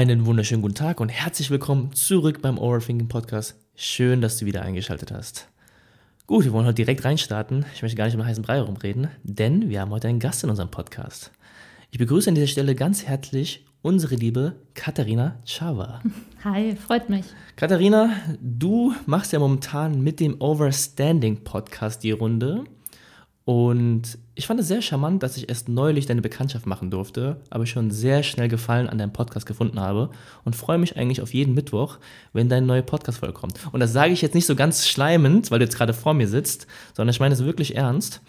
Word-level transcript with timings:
Einen 0.00 0.24
wunderschönen 0.24 0.62
guten 0.62 0.76
Tag 0.76 0.98
und 0.98 1.10
herzlich 1.10 1.50
willkommen 1.50 1.92
zurück 1.92 2.40
beim 2.40 2.56
Overthinking 2.56 3.08
Podcast. 3.08 3.54
Schön, 3.74 4.22
dass 4.22 4.38
du 4.38 4.46
wieder 4.46 4.62
eingeschaltet 4.62 5.12
hast. 5.12 5.46
Gut, 6.26 6.46
wir 6.46 6.54
wollen 6.54 6.64
heute 6.64 6.76
direkt 6.76 7.04
reinstarten. 7.04 7.66
Ich 7.74 7.82
möchte 7.82 7.98
gar 7.98 8.06
nicht 8.06 8.14
um 8.14 8.24
heißen 8.24 8.42
Brei 8.42 8.54
herumreden, 8.54 9.08
denn 9.24 9.68
wir 9.68 9.82
haben 9.82 9.90
heute 9.90 10.08
einen 10.08 10.18
Gast 10.18 10.42
in 10.42 10.48
unserem 10.48 10.70
Podcast. 10.70 11.32
Ich 11.90 11.98
begrüße 11.98 12.30
an 12.30 12.34
dieser 12.34 12.46
Stelle 12.46 12.74
ganz 12.74 13.04
herzlich 13.04 13.66
unsere 13.82 14.14
liebe 14.14 14.56
Katharina 14.72 15.36
Chava. 15.44 16.00
Hi, 16.44 16.76
freut 16.76 17.10
mich. 17.10 17.26
Katharina, 17.56 18.08
du 18.40 18.94
machst 19.04 19.34
ja 19.34 19.38
momentan 19.38 20.00
mit 20.00 20.18
dem 20.18 20.40
Overstanding 20.40 21.44
Podcast 21.44 22.04
die 22.04 22.12
Runde. 22.12 22.64
Und 23.50 24.16
ich 24.36 24.46
fand 24.46 24.60
es 24.60 24.68
sehr 24.68 24.80
charmant, 24.80 25.24
dass 25.24 25.36
ich 25.36 25.48
erst 25.48 25.68
neulich 25.68 26.06
deine 26.06 26.22
Bekanntschaft 26.22 26.66
machen 26.66 26.88
durfte, 26.88 27.40
aber 27.50 27.66
schon 27.66 27.90
sehr 27.90 28.22
schnell 28.22 28.46
Gefallen 28.46 28.88
an 28.88 28.96
deinem 28.96 29.12
Podcast 29.12 29.44
gefunden 29.44 29.80
habe 29.80 30.10
und 30.44 30.54
freue 30.54 30.78
mich 30.78 30.96
eigentlich 30.96 31.20
auf 31.20 31.34
jeden 31.34 31.52
Mittwoch, 31.54 31.98
wenn 32.32 32.48
deine 32.48 32.64
neue 32.64 32.84
Podcast-Folge 32.84 33.34
kommt. 33.34 33.54
Und 33.72 33.80
das 33.80 33.92
sage 33.92 34.12
ich 34.12 34.22
jetzt 34.22 34.36
nicht 34.36 34.46
so 34.46 34.54
ganz 34.54 34.86
schleimend, 34.86 35.50
weil 35.50 35.58
du 35.58 35.64
jetzt 35.64 35.76
gerade 35.76 35.92
vor 35.92 36.14
mir 36.14 36.28
sitzt, 36.28 36.68
sondern 36.94 37.12
ich 37.12 37.18
meine 37.18 37.34
es 37.34 37.44
wirklich 37.44 37.74
ernst. 37.74 38.20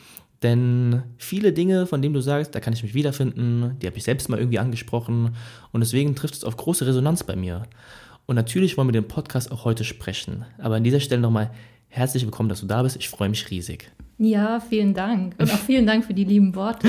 Denn 0.41 1.03
viele 1.17 1.53
Dinge, 1.53 1.85
von 1.85 2.02
denen 2.02 2.16
du 2.16 2.22
sagst, 2.22 2.56
da 2.56 2.59
kann 2.59 2.73
ich 2.73 2.81
mich 2.81 2.95
wiederfinden, 2.95 3.78
die 3.80 3.85
habe 3.85 3.97
ich 3.97 4.03
selbst 4.03 4.28
mal 4.28 4.39
irgendwie 4.39 4.58
angesprochen 4.58 5.35
und 5.72 5.81
deswegen 5.81 6.16
trifft 6.16 6.33
es 6.33 6.44
auf 6.44 6.58
große 6.58 6.88
Resonanz 6.88 7.23
bei 7.23 7.35
mir. 7.35 7.67
Und 8.25 8.38
natürlich 8.38 8.75
wollen 8.75 8.88
wir 8.88 8.94
den 8.94 9.08
Podcast 9.08 9.52
auch 9.52 9.66
heute 9.66 9.83
sprechen. 9.83 10.45
Aber 10.58 10.78
an 10.78 10.83
dieser 10.83 11.00
Stelle 11.00 11.22
nochmal 11.22 11.52
herzlich 11.92 12.23
willkommen, 12.23 12.50
dass 12.50 12.61
du 12.61 12.66
da 12.66 12.81
bist. 12.81 12.95
Ich 12.95 13.09
freue 13.09 13.30
mich 13.30 13.52
riesig. 13.52 13.92
Ja, 14.17 14.59
vielen 14.59 14.94
Dank. 14.94 15.36
Und 15.39 15.52
auch 15.52 15.58
vielen 15.58 15.86
Dank 15.86 16.06
für 16.06 16.14
die 16.14 16.23
lieben 16.23 16.56
Worte. 16.56 16.88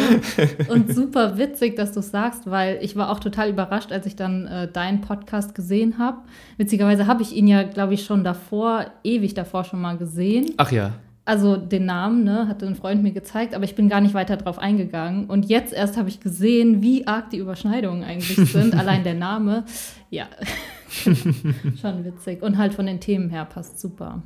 Und 0.68 0.94
super 0.94 1.38
witzig, 1.38 1.76
dass 1.76 1.92
du 1.92 2.00
es 2.00 2.10
sagst, 2.10 2.50
weil 2.50 2.78
ich 2.82 2.94
war 2.94 3.10
auch 3.10 3.20
total 3.20 3.48
überrascht, 3.50 3.90
als 3.90 4.06
ich 4.06 4.16
dann 4.16 4.46
äh, 4.46 4.70
deinen 4.70 5.00
Podcast 5.00 5.54
gesehen 5.54 5.98
habe. 5.98 6.18
Witzigerweise 6.56 7.06
habe 7.06 7.22
ich 7.22 7.34
ihn 7.34 7.46
ja, 7.46 7.62
glaube 7.62 7.94
ich, 7.94 8.04
schon 8.04 8.22
davor, 8.22 8.86
ewig 9.02 9.34
davor 9.34 9.64
schon 9.64 9.80
mal 9.80 9.96
gesehen. 9.96 10.52
Ach 10.58 10.70
ja. 10.70 10.92
Also 11.24 11.56
den 11.56 11.86
Namen, 11.86 12.24
ne, 12.24 12.48
hatte 12.48 12.66
ein 12.66 12.74
Freund 12.74 13.02
mir 13.02 13.12
gezeigt, 13.12 13.54
aber 13.54 13.64
ich 13.64 13.74
bin 13.74 13.88
gar 13.88 14.00
nicht 14.00 14.12
weiter 14.12 14.36
drauf 14.36 14.58
eingegangen. 14.58 15.26
Und 15.26 15.48
jetzt 15.48 15.72
erst 15.72 15.96
habe 15.96 16.10
ich 16.10 16.20
gesehen, 16.20 16.82
wie 16.82 17.06
arg 17.06 17.30
die 17.30 17.38
Überschneidungen 17.38 18.04
eigentlich 18.04 18.50
sind. 18.50 18.74
Allein 18.78 19.04
der 19.04 19.14
Name, 19.14 19.64
ja, 20.10 20.26
schon 20.90 22.04
witzig. 22.04 22.42
Und 22.42 22.58
halt 22.58 22.74
von 22.74 22.86
den 22.86 23.00
Themen 23.00 23.30
her 23.30 23.46
passt 23.46 23.80
super. 23.80 24.22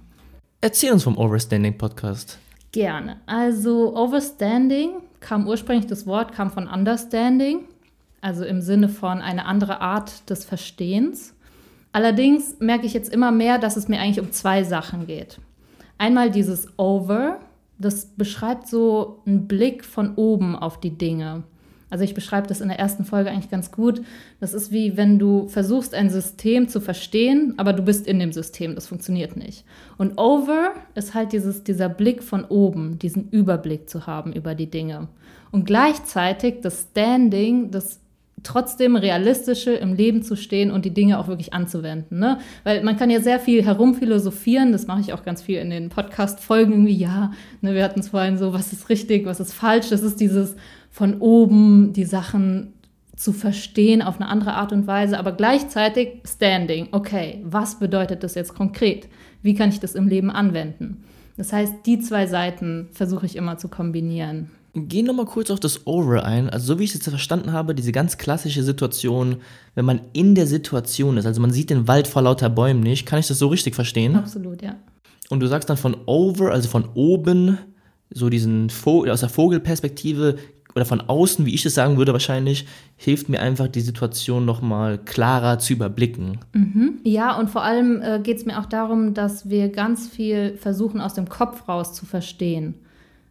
Erzähl 0.61 0.93
uns 0.93 1.05
vom 1.05 1.19
Overstanding 1.19 1.77
Podcast. 1.77 2.39
Gerne. 2.73 3.21
Also 3.27 3.95
Overstanding 3.97 5.03
kam 5.21 5.47
ursprünglich, 5.47 5.87
das 5.87 6.07
Wort 6.07 6.33
kam 6.33 6.51
von 6.51 6.67
Understanding, 6.67 7.65
also 8.21 8.45
im 8.45 8.61
Sinne 8.61 8.89
von 8.89 9.21
eine 9.21 9.45
andere 9.45 9.81
Art 9.81 10.29
des 10.31 10.45
Verstehens. 10.45 11.35
Allerdings 11.93 12.57
merke 12.59 12.87
ich 12.87 12.95
jetzt 12.95 13.13
immer 13.13 13.33
mehr, 13.33 13.59
dass 13.59 13.77
es 13.77 13.89
mir 13.89 14.01
eigentlich 14.01 14.21
um 14.21 14.33
zwei 14.33 14.65
Sachen 14.65 15.07
geht. 15.07 15.39
Einmal 15.99 16.31
dieses 16.31 16.79
Over, 16.79 17.41
das 17.79 18.07
beschreibt 18.17 18.69
so 18.69 19.23
einen 19.27 19.47
Blick 19.47 19.85
von 19.85 20.15
oben 20.17 20.57
auf 20.57 20.81
die 20.81 20.97
Dinge. 20.97 21.45
Also 21.97 22.05
ich 22.05 22.13
beschreibe 22.13 22.47
das 22.47 22.61
in 22.61 22.69
der 22.69 22.79
ersten 22.79 23.07
Folge 23.07 23.31
eigentlich 23.31 23.51
ganz 23.51 23.73
gut. 23.73 24.03
Das 24.39 24.53
ist 24.53 24.71
wie 24.71 24.99
wenn 24.99 25.19
du 25.19 25.49
versuchst, 25.49 25.95
ein 25.95 26.11
System 26.11 26.69
zu 26.69 26.83
verstehen, 26.83 27.55
aber 27.57 27.73
du 27.73 27.83
bist 27.83 28.07
in 28.07 28.19
dem 28.19 28.33
System. 28.33 28.75
Das 28.75 28.87
funktioniert 28.87 29.35
nicht. 29.35 29.65
Und 29.97 30.19
over 30.19 30.75
ist 30.95 31.15
halt 31.15 31.33
dieses, 31.33 31.65
dieser 31.65 31.89
Blick 31.89 32.23
von 32.23 32.45
oben, 32.45 32.99
diesen 32.99 33.31
Überblick 33.31 33.89
zu 33.89 34.07
haben 34.07 34.35
über 34.35 34.55
die 34.55 34.71
Dinge. 34.71 35.09
Und 35.51 35.65
gleichzeitig 35.65 36.61
das 36.61 36.89
Standing, 36.91 37.71
das 37.71 38.01
trotzdem 38.47 38.97
realistische 38.97 39.73
im 39.73 39.95
Leben 39.95 40.23
zu 40.23 40.37
stehen 40.37 40.71
und 40.71 40.85
die 40.85 40.95
Dinge 40.95 41.19
auch 41.19 41.29
wirklich 41.29 41.53
anzuwenden. 41.53 42.19
Ne? 42.19 42.39
Weil 42.65 42.83
man 42.83 42.97
kann 42.97 43.11
ja 43.11 43.21
sehr 43.21 43.41
viel 43.41 43.65
herumphilosophieren, 43.65 44.73
das 44.73 44.87
mache 44.87 45.01
ich 45.01 45.13
auch 45.13 45.25
ganz 45.25 45.43
viel 45.43 45.59
in 45.59 45.71
den 45.71 45.89
Podcast-Folgen 45.89 46.73
irgendwie, 46.73 46.97
ja, 46.97 47.33
ne, 47.61 47.75
wir 47.75 47.85
hatten 47.85 48.01
es 48.01 48.09
vorhin 48.09 48.39
so, 48.39 48.53
was 48.53 48.73
ist 48.73 48.89
richtig, 48.89 49.27
was 49.27 49.41
ist 49.41 49.53
falsch, 49.53 49.91
das 49.91 50.03
ist 50.03 50.21
dieses 50.21 50.57
von 50.91 51.21
oben 51.21 51.93
die 51.93 52.05
Sachen 52.05 52.73
zu 53.17 53.33
verstehen 53.33 54.03
auf 54.03 54.21
eine 54.21 54.29
andere 54.29 54.55
Art 54.55 54.73
und 54.73 54.87
Weise, 54.87 55.19
aber 55.19 55.33
gleichzeitig 55.33 56.21
Standing. 56.27 56.89
Okay, 56.93 57.41
was 57.45 57.79
bedeutet 57.79 58.23
das 58.23 58.35
jetzt 58.35 58.55
konkret? 58.55 59.09
Wie 59.43 59.55
kann 59.55 59.71
ich 59.71 59.81
das 59.81 59.95
im 59.95 60.07
Leben 60.07 60.31
anwenden? 60.31 61.05
Das 61.37 61.53
heißt, 61.53 61.75
die 61.85 61.99
zwei 61.99 62.27
Seiten 62.27 62.89
versuche 62.93 63.27
ich 63.27 63.37
immer 63.37 63.59
zu 63.59 63.69
kombinieren. 63.69 64.51
Geh 64.79 65.03
nochmal 65.03 65.25
kurz 65.25 65.51
auf 65.51 65.59
das 65.59 65.87
Over 65.87 66.27
ein. 66.27 66.51
Also, 66.51 66.75
so 66.75 66.79
wie 66.79 66.85
ich 66.85 66.91
es 66.91 66.97
jetzt 66.97 67.09
verstanden 67.09 67.53
habe, 67.53 67.75
diese 67.75 67.93
ganz 67.93 68.19
klassische 68.19 68.63
Situation, 68.63 69.37
wenn 69.75 69.87
man 69.87 70.03
in 70.13 70.35
der 70.35 70.47
Situation 70.47 71.17
ist, 71.17 71.25
also 71.25 71.41
man 71.41 71.51
sieht 71.51 71.71
den 71.71 71.89
Wald 71.89 72.07
vor 72.07 72.21
lauter 72.21 72.51
Bäumen 72.51 72.81
nicht, 72.81 73.07
kann 73.07 73.19
ich 73.19 73.27
das 73.27 73.39
so 73.39 73.49
richtig 73.49 73.75
verstehen? 73.75 74.17
Absolut, 74.17 74.61
ja. 74.61 74.77
Und 75.31 75.41
du 75.41 75.47
sagst 75.47 75.71
dann 75.71 75.79
von 75.79 75.97
over, 76.05 76.53
also 76.53 76.69
von 76.69 76.91
oben, 76.93 77.57
so 78.11 78.29
diesen 78.29 78.69
Vogel, 78.69 79.11
aus 79.11 79.21
der 79.21 79.31
Vogelperspektive, 79.31 80.37
oder 80.75 80.85
von 80.85 81.01
außen, 81.01 81.47
wie 81.47 81.55
ich 81.55 81.65
es 81.65 81.75
sagen 81.75 81.97
würde 81.97 82.13
wahrscheinlich, 82.13 82.67
hilft 82.97 83.31
mir 83.31 83.41
einfach 83.41 83.67
die 83.67 83.81
Situation 83.81 84.45
nochmal 84.45 84.99
klarer 84.99 85.59
zu 85.59 85.73
überblicken. 85.73 86.41
Mhm. 86.53 86.99
Ja, 87.03 87.39
und 87.39 87.49
vor 87.49 87.63
allem 87.63 88.03
äh, 88.03 88.21
geht 88.23 88.37
es 88.37 88.45
mir 88.45 88.61
auch 88.61 88.67
darum, 88.67 89.15
dass 89.15 89.49
wir 89.49 89.71
ganz 89.71 90.07
viel 90.07 90.59
versuchen, 90.59 91.01
aus 91.01 91.15
dem 91.15 91.31
Kopf 91.31 91.67
raus 91.67 91.95
zu 91.95 92.05
verstehen. 92.05 92.75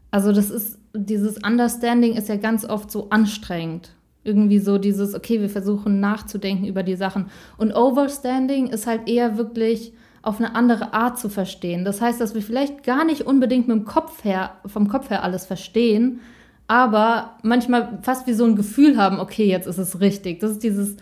Also 0.09 0.31
das 0.31 0.49
ist, 0.49 0.79
dieses 0.95 1.37
Understanding 1.43 2.13
ist 2.13 2.29
ja 2.29 2.35
ganz 2.37 2.65
oft 2.65 2.91
so 2.91 3.09
anstrengend. 3.09 3.91
Irgendwie 4.23 4.59
so 4.59 4.77
dieses, 4.77 5.13
okay, 5.13 5.39
wir 5.39 5.49
versuchen 5.49 5.99
nachzudenken 5.99 6.65
über 6.65 6.83
die 6.83 6.95
Sachen. 6.95 7.27
Und 7.57 7.73
Overstanding 7.73 8.67
ist 8.67 8.87
halt 8.87 9.07
eher 9.07 9.37
wirklich 9.37 9.93
auf 10.23 10.39
eine 10.39 10.55
andere 10.55 10.93
Art 10.93 11.19
zu 11.19 11.29
verstehen. 11.29 11.85
Das 11.85 12.01
heißt, 12.01 12.19
dass 12.19 12.33
wir 12.33 12.41
vielleicht 12.41 12.83
gar 12.83 13.05
nicht 13.05 13.21
unbedingt 13.21 13.67
mit 13.67 13.77
dem 13.77 13.85
Kopf 13.85 14.23
her, 14.23 14.55
vom 14.65 14.87
Kopf 14.87 15.11
her 15.11 15.23
alles 15.23 15.45
verstehen, 15.45 16.21
aber 16.67 17.37
manchmal 17.43 17.99
fast 18.01 18.25
wie 18.25 18.33
so 18.33 18.43
ein 18.45 18.55
Gefühl 18.55 18.97
haben, 18.97 19.19
okay, 19.19 19.45
jetzt 19.45 19.67
ist 19.67 19.77
es 19.77 19.99
richtig. 19.99 20.39
Das 20.39 20.49
ist 20.51 20.63
dieses, 20.63 20.97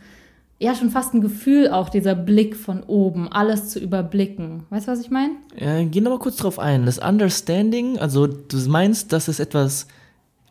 ja, 0.59 0.75
schon 0.75 0.89
fast 0.89 1.13
ein 1.13 1.21
Gefühl 1.21 1.69
auch, 1.69 1.89
dieser 1.89 2.15
Blick 2.15 2.55
von 2.55 2.83
oben, 2.83 3.31
alles 3.31 3.69
zu 3.69 3.79
überblicken. 3.79 4.63
Weißt 4.69 4.87
du, 4.87 4.91
was 4.91 5.01
ich 5.01 5.09
meine? 5.09 5.31
Ja, 5.57 5.83
geh 5.83 6.01
nochmal 6.01 6.19
kurz 6.19 6.37
drauf 6.37 6.59
ein. 6.59 6.85
Das 6.85 6.99
Understanding, 6.99 7.99
also 7.99 8.27
du 8.27 8.57
meinst, 8.69 9.11
dass 9.11 9.27
es 9.27 9.39
etwas 9.39 9.87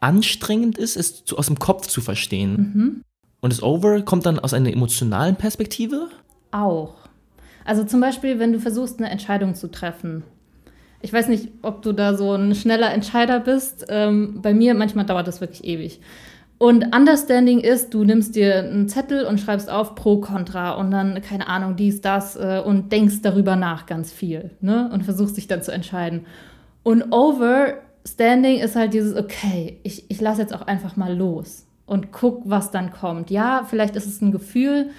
anstrengend 0.01 0.77
ist, 0.77 0.97
es 0.97 1.25
zu, 1.25 1.39
aus 1.39 1.47
dem 1.47 1.59
Kopf 1.59 1.87
zu 1.87 2.01
verstehen. 2.01 2.73
Mhm. 2.75 3.05
Und 3.41 3.53
das 3.53 3.63
Over 3.63 4.03
kommt 4.03 4.27
dann 4.27 4.39
aus 4.39 4.53
einer 4.53 4.73
emotionalen 4.73 5.37
Perspektive? 5.37 6.09
Auch. 6.51 6.95
Also 7.65 7.85
zum 7.85 8.01
Beispiel, 8.01 8.39
wenn 8.39 8.53
du 8.53 8.61
versuchst, 8.61 8.99
eine 8.99 9.11
Entscheidung 9.11 9.55
zu 9.55 9.71
treffen 9.71 10.25
ich 11.03 11.13
weiß 11.13 11.29
nicht, 11.29 11.49
ob 11.63 11.83
du 11.83 11.93
da 11.93 12.17
so 12.17 12.33
ein 12.33 12.55
schneller 12.55 12.93
Entscheider 12.95 13.41
bist. 13.41 13.87
Ähm, 13.89 14.41
bei 14.41 14.55
mir 14.55 14.75
manchmal 14.75 15.05
dauert 15.05 15.27
das 15.27 15.41
wirklich 15.41 15.65
ewig. 15.65 16.01
Und 16.63 16.95
Understanding 16.95 17.59
ist, 17.59 17.93
du 17.93 18.05
nimmst 18.05 18.37
dir 18.37 18.61
einen 18.61 18.89
Zettel 18.89 19.25
und 19.25 19.41
schreibst 19.41 19.69
auf 19.69 19.97
Pro, 19.97 20.21
Contra 20.21 20.75
und 20.75 20.93
dann, 20.93 21.21
keine 21.21 21.49
Ahnung, 21.49 21.75
dies, 21.75 22.03
das 22.03 22.37
äh, 22.37 22.63
und 22.65 22.93
denkst 22.93 23.17
darüber 23.21 23.57
nach 23.57 23.85
ganz 23.87 24.13
viel 24.13 24.53
ne? 24.61 24.89
und 24.93 25.03
versuchst 25.03 25.37
dich 25.37 25.49
dann 25.49 25.65
zu 25.65 25.73
entscheiden. 25.73 26.25
Und 26.85 27.11
Overstanding 27.11 28.61
ist 28.61 28.77
halt 28.77 28.95
dieses, 28.95 29.17
okay, 29.17 29.81
ich, 29.83 30.09
ich 30.09 30.21
lasse 30.21 30.41
jetzt 30.41 30.55
auch 30.55 30.63
einfach 30.63 30.97
mal 30.97 31.13
los 31.13 31.67
und 31.85 32.13
guck, 32.13 32.43
was 32.45 32.71
dann 32.71 32.93
kommt. 32.93 33.33
Ja, 33.33 33.67
vielleicht 33.69 33.97
ist 33.97 34.07
es 34.07 34.23
ein 34.23 34.31
Gefühl, 34.31 34.91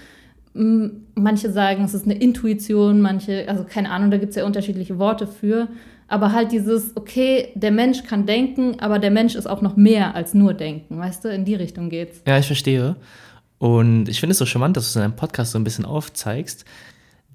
manche 0.53 1.49
sagen, 1.49 1.85
es 1.85 1.93
ist 1.93 2.03
eine 2.03 2.15
Intuition, 2.15 2.99
manche, 2.99 3.47
also 3.47 3.63
keine 3.63 3.89
Ahnung, 3.89 4.11
da 4.11 4.17
gibt 4.17 4.31
es 4.31 4.35
ja 4.35 4.45
unterschiedliche 4.45 4.99
Worte 4.99 5.27
für 5.27 5.69
aber 6.13 6.31
halt 6.31 6.51
dieses, 6.51 6.95
okay, 6.95 7.49
der 7.55 7.71
Mensch 7.71 8.03
kann 8.03 8.27
denken, 8.27 8.79
aber 8.79 8.99
der 8.99 9.09
Mensch 9.09 9.33
ist 9.33 9.47
auch 9.47 9.63
noch 9.63 9.75
mehr 9.75 10.13
als 10.13 10.35
nur 10.35 10.53
denken, 10.53 10.99
weißt 10.99 11.25
du, 11.25 11.29
in 11.29 11.43
die 11.43 11.55
Richtung 11.55 11.89
geht's. 11.89 12.21
Ja, 12.27 12.37
ich 12.37 12.45
verstehe. 12.45 12.97
Und 13.57 14.07
ich 14.07 14.19
finde 14.19 14.33
es 14.33 14.37
so 14.37 14.45
charmant, 14.45 14.77
dass 14.77 14.83
du 14.83 14.89
es 14.89 14.95
in 14.95 15.01
deinem 15.01 15.15
Podcast 15.15 15.53
so 15.53 15.57
ein 15.57 15.63
bisschen 15.63 15.85
aufzeigst, 15.85 16.65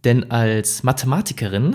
denn 0.05 0.31
als 0.31 0.85
Mathematikerin 0.85 1.75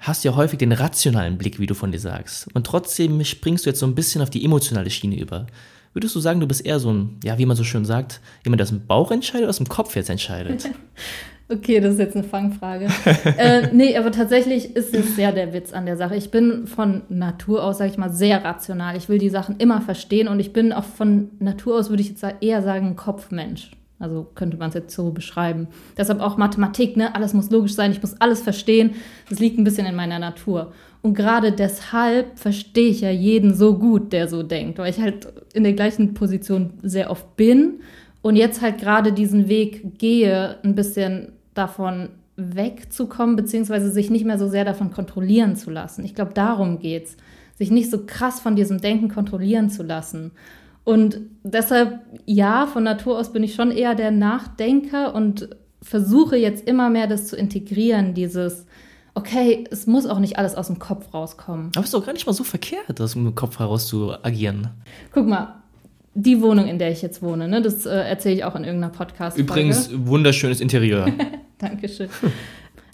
hast 0.00 0.24
du 0.24 0.30
ja 0.30 0.34
häufig 0.34 0.58
den 0.58 0.72
rationalen 0.72 1.38
Blick, 1.38 1.60
wie 1.60 1.66
du 1.66 1.74
von 1.74 1.92
dir 1.92 2.00
sagst. 2.00 2.48
Und 2.54 2.66
trotzdem 2.66 3.24
springst 3.24 3.64
du 3.64 3.70
jetzt 3.70 3.78
so 3.78 3.86
ein 3.86 3.94
bisschen 3.94 4.20
auf 4.20 4.30
die 4.30 4.44
emotionale 4.44 4.90
Schiene 4.90 5.16
über. 5.16 5.46
Würdest 5.92 6.16
du 6.16 6.18
sagen, 6.18 6.40
du 6.40 6.48
bist 6.48 6.66
eher 6.66 6.80
so 6.80 6.92
ein, 6.92 7.20
ja, 7.22 7.38
wie 7.38 7.46
man 7.46 7.56
so 7.56 7.62
schön 7.62 7.84
sagt, 7.84 8.20
jemand, 8.44 8.58
der 8.58 8.64
aus 8.64 8.70
dem 8.70 8.84
Bauch 8.84 9.12
entscheidet 9.12 9.42
oder 9.42 9.50
aus 9.50 9.58
dem 9.58 9.68
Kopf 9.68 9.94
jetzt 9.94 10.10
entscheidet? 10.10 10.68
Okay, 11.48 11.80
das 11.80 11.94
ist 11.94 11.98
jetzt 11.98 12.16
eine 12.16 12.24
Fangfrage. 12.24 12.88
äh, 13.38 13.68
nee, 13.72 13.96
aber 13.96 14.10
tatsächlich 14.10 14.74
ist 14.76 14.94
es 14.94 15.14
sehr 15.14 15.30
der 15.30 15.52
Witz 15.52 15.74
an 15.74 15.84
der 15.84 15.96
Sache. 15.96 16.16
Ich 16.16 16.30
bin 16.30 16.66
von 16.66 17.02
Natur 17.10 17.62
aus, 17.62 17.78
sage 17.78 17.90
ich 17.90 17.98
mal, 17.98 18.10
sehr 18.10 18.42
rational. 18.42 18.96
Ich 18.96 19.10
will 19.10 19.18
die 19.18 19.28
Sachen 19.28 19.56
immer 19.58 19.82
verstehen 19.82 20.28
und 20.28 20.40
ich 20.40 20.54
bin 20.54 20.72
auch 20.72 20.84
von 20.84 21.30
Natur 21.40 21.78
aus, 21.78 21.90
würde 21.90 22.02
ich 22.02 22.08
jetzt 22.08 22.24
eher 22.40 22.62
sagen, 22.62 22.88
ein 22.88 22.96
Kopfmensch. 22.96 23.72
Also 23.98 24.26
könnte 24.34 24.56
man 24.56 24.70
es 24.70 24.74
jetzt 24.74 24.94
so 24.94 25.10
beschreiben. 25.10 25.68
Deshalb 25.96 26.20
auch 26.20 26.36
Mathematik, 26.36 26.96
ne? 26.96 27.14
Alles 27.14 27.32
muss 27.32 27.50
logisch 27.50 27.74
sein, 27.74 27.92
ich 27.92 28.02
muss 28.02 28.20
alles 28.20 28.40
verstehen. 28.40 28.94
Das 29.28 29.38
liegt 29.38 29.58
ein 29.58 29.64
bisschen 29.64 29.86
in 29.86 29.94
meiner 29.94 30.18
Natur. 30.18 30.72
Und 31.02 31.14
gerade 31.14 31.52
deshalb 31.52 32.38
verstehe 32.38 32.88
ich 32.88 33.02
ja 33.02 33.10
jeden 33.10 33.54
so 33.54 33.78
gut, 33.78 34.12
der 34.12 34.28
so 34.28 34.42
denkt, 34.42 34.78
weil 34.78 34.90
ich 34.90 34.98
halt 34.98 35.28
in 35.52 35.62
der 35.62 35.74
gleichen 35.74 36.14
Position 36.14 36.72
sehr 36.82 37.10
oft 37.10 37.36
bin 37.36 37.80
und 38.22 38.36
jetzt 38.36 38.62
halt 38.62 38.78
gerade 38.78 39.12
diesen 39.12 39.48
Weg 39.48 39.98
gehe, 39.98 40.56
ein 40.62 40.74
bisschen 40.74 41.33
davon 41.54 42.10
wegzukommen, 42.36 43.36
beziehungsweise 43.36 43.90
sich 43.90 44.10
nicht 44.10 44.24
mehr 44.24 44.38
so 44.38 44.48
sehr 44.48 44.64
davon 44.64 44.90
kontrollieren 44.90 45.56
zu 45.56 45.70
lassen. 45.70 46.04
Ich 46.04 46.14
glaube, 46.14 46.32
darum 46.34 46.78
geht's, 46.78 47.16
sich 47.56 47.70
nicht 47.70 47.90
so 47.90 48.04
krass 48.06 48.40
von 48.40 48.56
diesem 48.56 48.80
Denken 48.80 49.08
kontrollieren 49.08 49.70
zu 49.70 49.82
lassen. 49.82 50.32
Und 50.82 51.20
deshalb, 51.44 52.00
ja, 52.26 52.66
von 52.66 52.82
Natur 52.82 53.18
aus 53.18 53.32
bin 53.32 53.42
ich 53.42 53.54
schon 53.54 53.70
eher 53.70 53.94
der 53.94 54.10
Nachdenker 54.10 55.14
und 55.14 55.48
versuche 55.80 56.36
jetzt 56.36 56.66
immer 56.68 56.90
mehr 56.90 57.06
das 57.06 57.26
zu 57.26 57.36
integrieren, 57.36 58.14
dieses, 58.14 58.66
okay, 59.14 59.64
es 59.70 59.86
muss 59.86 60.06
auch 60.06 60.18
nicht 60.18 60.38
alles 60.38 60.56
aus 60.56 60.66
dem 60.66 60.78
Kopf 60.78 61.14
rauskommen. 61.14 61.70
Aber 61.74 61.80
es 61.80 61.86
ist 61.86 61.94
doch 61.94 62.04
gar 62.04 62.12
nicht 62.12 62.26
mal 62.26 62.32
so 62.32 62.44
verkehrt, 62.44 63.00
aus 63.00 63.12
dem 63.12 63.34
Kopf 63.34 63.58
heraus 63.58 63.86
zu 63.86 64.12
agieren. 64.22 64.70
Guck 65.12 65.26
mal, 65.26 65.62
die 66.14 66.40
Wohnung, 66.42 66.66
in 66.66 66.78
der 66.78 66.90
ich 66.90 67.02
jetzt 67.02 67.22
wohne, 67.22 67.48
ne, 67.48 67.62
das 67.62 67.86
äh, 67.86 67.90
erzähle 67.90 68.34
ich 68.36 68.44
auch 68.44 68.54
in 68.54 68.64
irgendeiner 68.64 68.92
podcast 68.92 69.36
-Folge. 69.36 69.40
Übrigens, 69.40 69.90
wunderschönes 69.94 70.60
Interieur. 70.60 71.06
Dankeschön. 71.58 72.08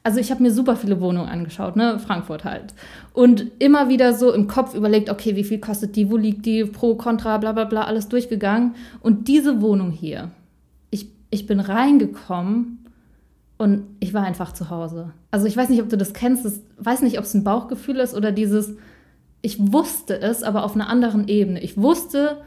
Also 0.02 0.18
ich 0.18 0.30
habe 0.30 0.42
mir 0.42 0.50
super 0.50 0.76
viele 0.76 1.00
Wohnungen 1.00 1.28
angeschaut, 1.28 1.76
ne, 1.76 1.98
Frankfurt 1.98 2.44
halt. 2.44 2.74
Und 3.12 3.46
immer 3.58 3.88
wieder 3.90 4.14
so 4.14 4.32
im 4.32 4.46
Kopf 4.46 4.74
überlegt, 4.74 5.10
okay, 5.10 5.36
wie 5.36 5.44
viel 5.44 5.60
kostet 5.60 5.94
die, 5.94 6.10
wo 6.10 6.16
liegt 6.16 6.46
die, 6.46 6.64
pro, 6.64 6.94
contra, 6.94 7.36
bla 7.36 7.52
bla 7.52 7.64
bla, 7.64 7.84
alles 7.84 8.08
durchgegangen. 8.08 8.74
Und 9.00 9.28
diese 9.28 9.60
Wohnung 9.60 9.90
hier, 9.90 10.30
ich, 10.90 11.08
ich 11.30 11.46
bin 11.46 11.60
reingekommen 11.60 12.86
und 13.58 13.82
ich 14.00 14.14
war 14.14 14.24
einfach 14.24 14.54
zu 14.54 14.70
Hause. 14.70 15.12
Also 15.30 15.46
ich 15.46 15.56
weiß 15.56 15.68
nicht, 15.68 15.82
ob 15.82 15.90
du 15.90 15.98
das 15.98 16.14
kennst, 16.14 16.46
ich 16.46 16.62
weiß 16.78 17.02
nicht, 17.02 17.18
ob 17.18 17.24
es 17.24 17.34
ein 17.34 17.44
Bauchgefühl 17.44 17.96
ist 17.96 18.14
oder 18.14 18.32
dieses, 18.32 18.76
ich 19.42 19.58
wusste 19.72 20.18
es, 20.18 20.42
aber 20.42 20.64
auf 20.64 20.74
einer 20.74 20.88
anderen 20.88 21.28
Ebene. 21.28 21.60
Ich 21.60 21.76
wusste, 21.76 22.38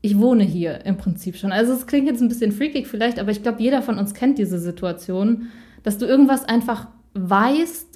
ich 0.00 0.18
wohne 0.18 0.44
hier 0.44 0.84
im 0.84 0.96
Prinzip 0.96 1.36
schon. 1.36 1.52
Also 1.52 1.72
es 1.72 1.86
klingt 1.86 2.06
jetzt 2.06 2.20
ein 2.20 2.28
bisschen 2.28 2.52
freakig 2.52 2.86
vielleicht, 2.86 3.18
aber 3.18 3.30
ich 3.30 3.42
glaube, 3.42 3.62
jeder 3.62 3.82
von 3.82 3.98
uns 3.98 4.14
kennt 4.14 4.38
diese 4.38 4.58
Situation, 4.58 5.48
dass 5.82 5.98
du 5.98 6.06
irgendwas 6.06 6.44
einfach 6.44 6.86
weißt, 7.14 7.86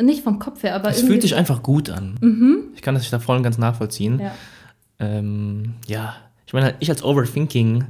nicht 0.00 0.24
vom 0.24 0.38
Kopf 0.38 0.62
her, 0.62 0.74
aber 0.74 0.90
es 0.90 1.02
fühlt 1.02 1.22
sich 1.22 1.34
einfach 1.34 1.62
gut 1.62 1.90
an. 1.90 2.18
Mhm. 2.20 2.58
Ich 2.74 2.82
kann 2.82 2.94
das 2.94 3.08
da 3.10 3.18
voll 3.18 3.36
und 3.36 3.42
ganz 3.42 3.58
nachvollziehen. 3.58 4.20
Ja. 4.20 4.34
Ähm, 4.98 5.74
ja, 5.86 6.16
ich 6.46 6.52
meine, 6.52 6.74
ich 6.80 6.90
als 6.90 7.02
Overthinking 7.02 7.84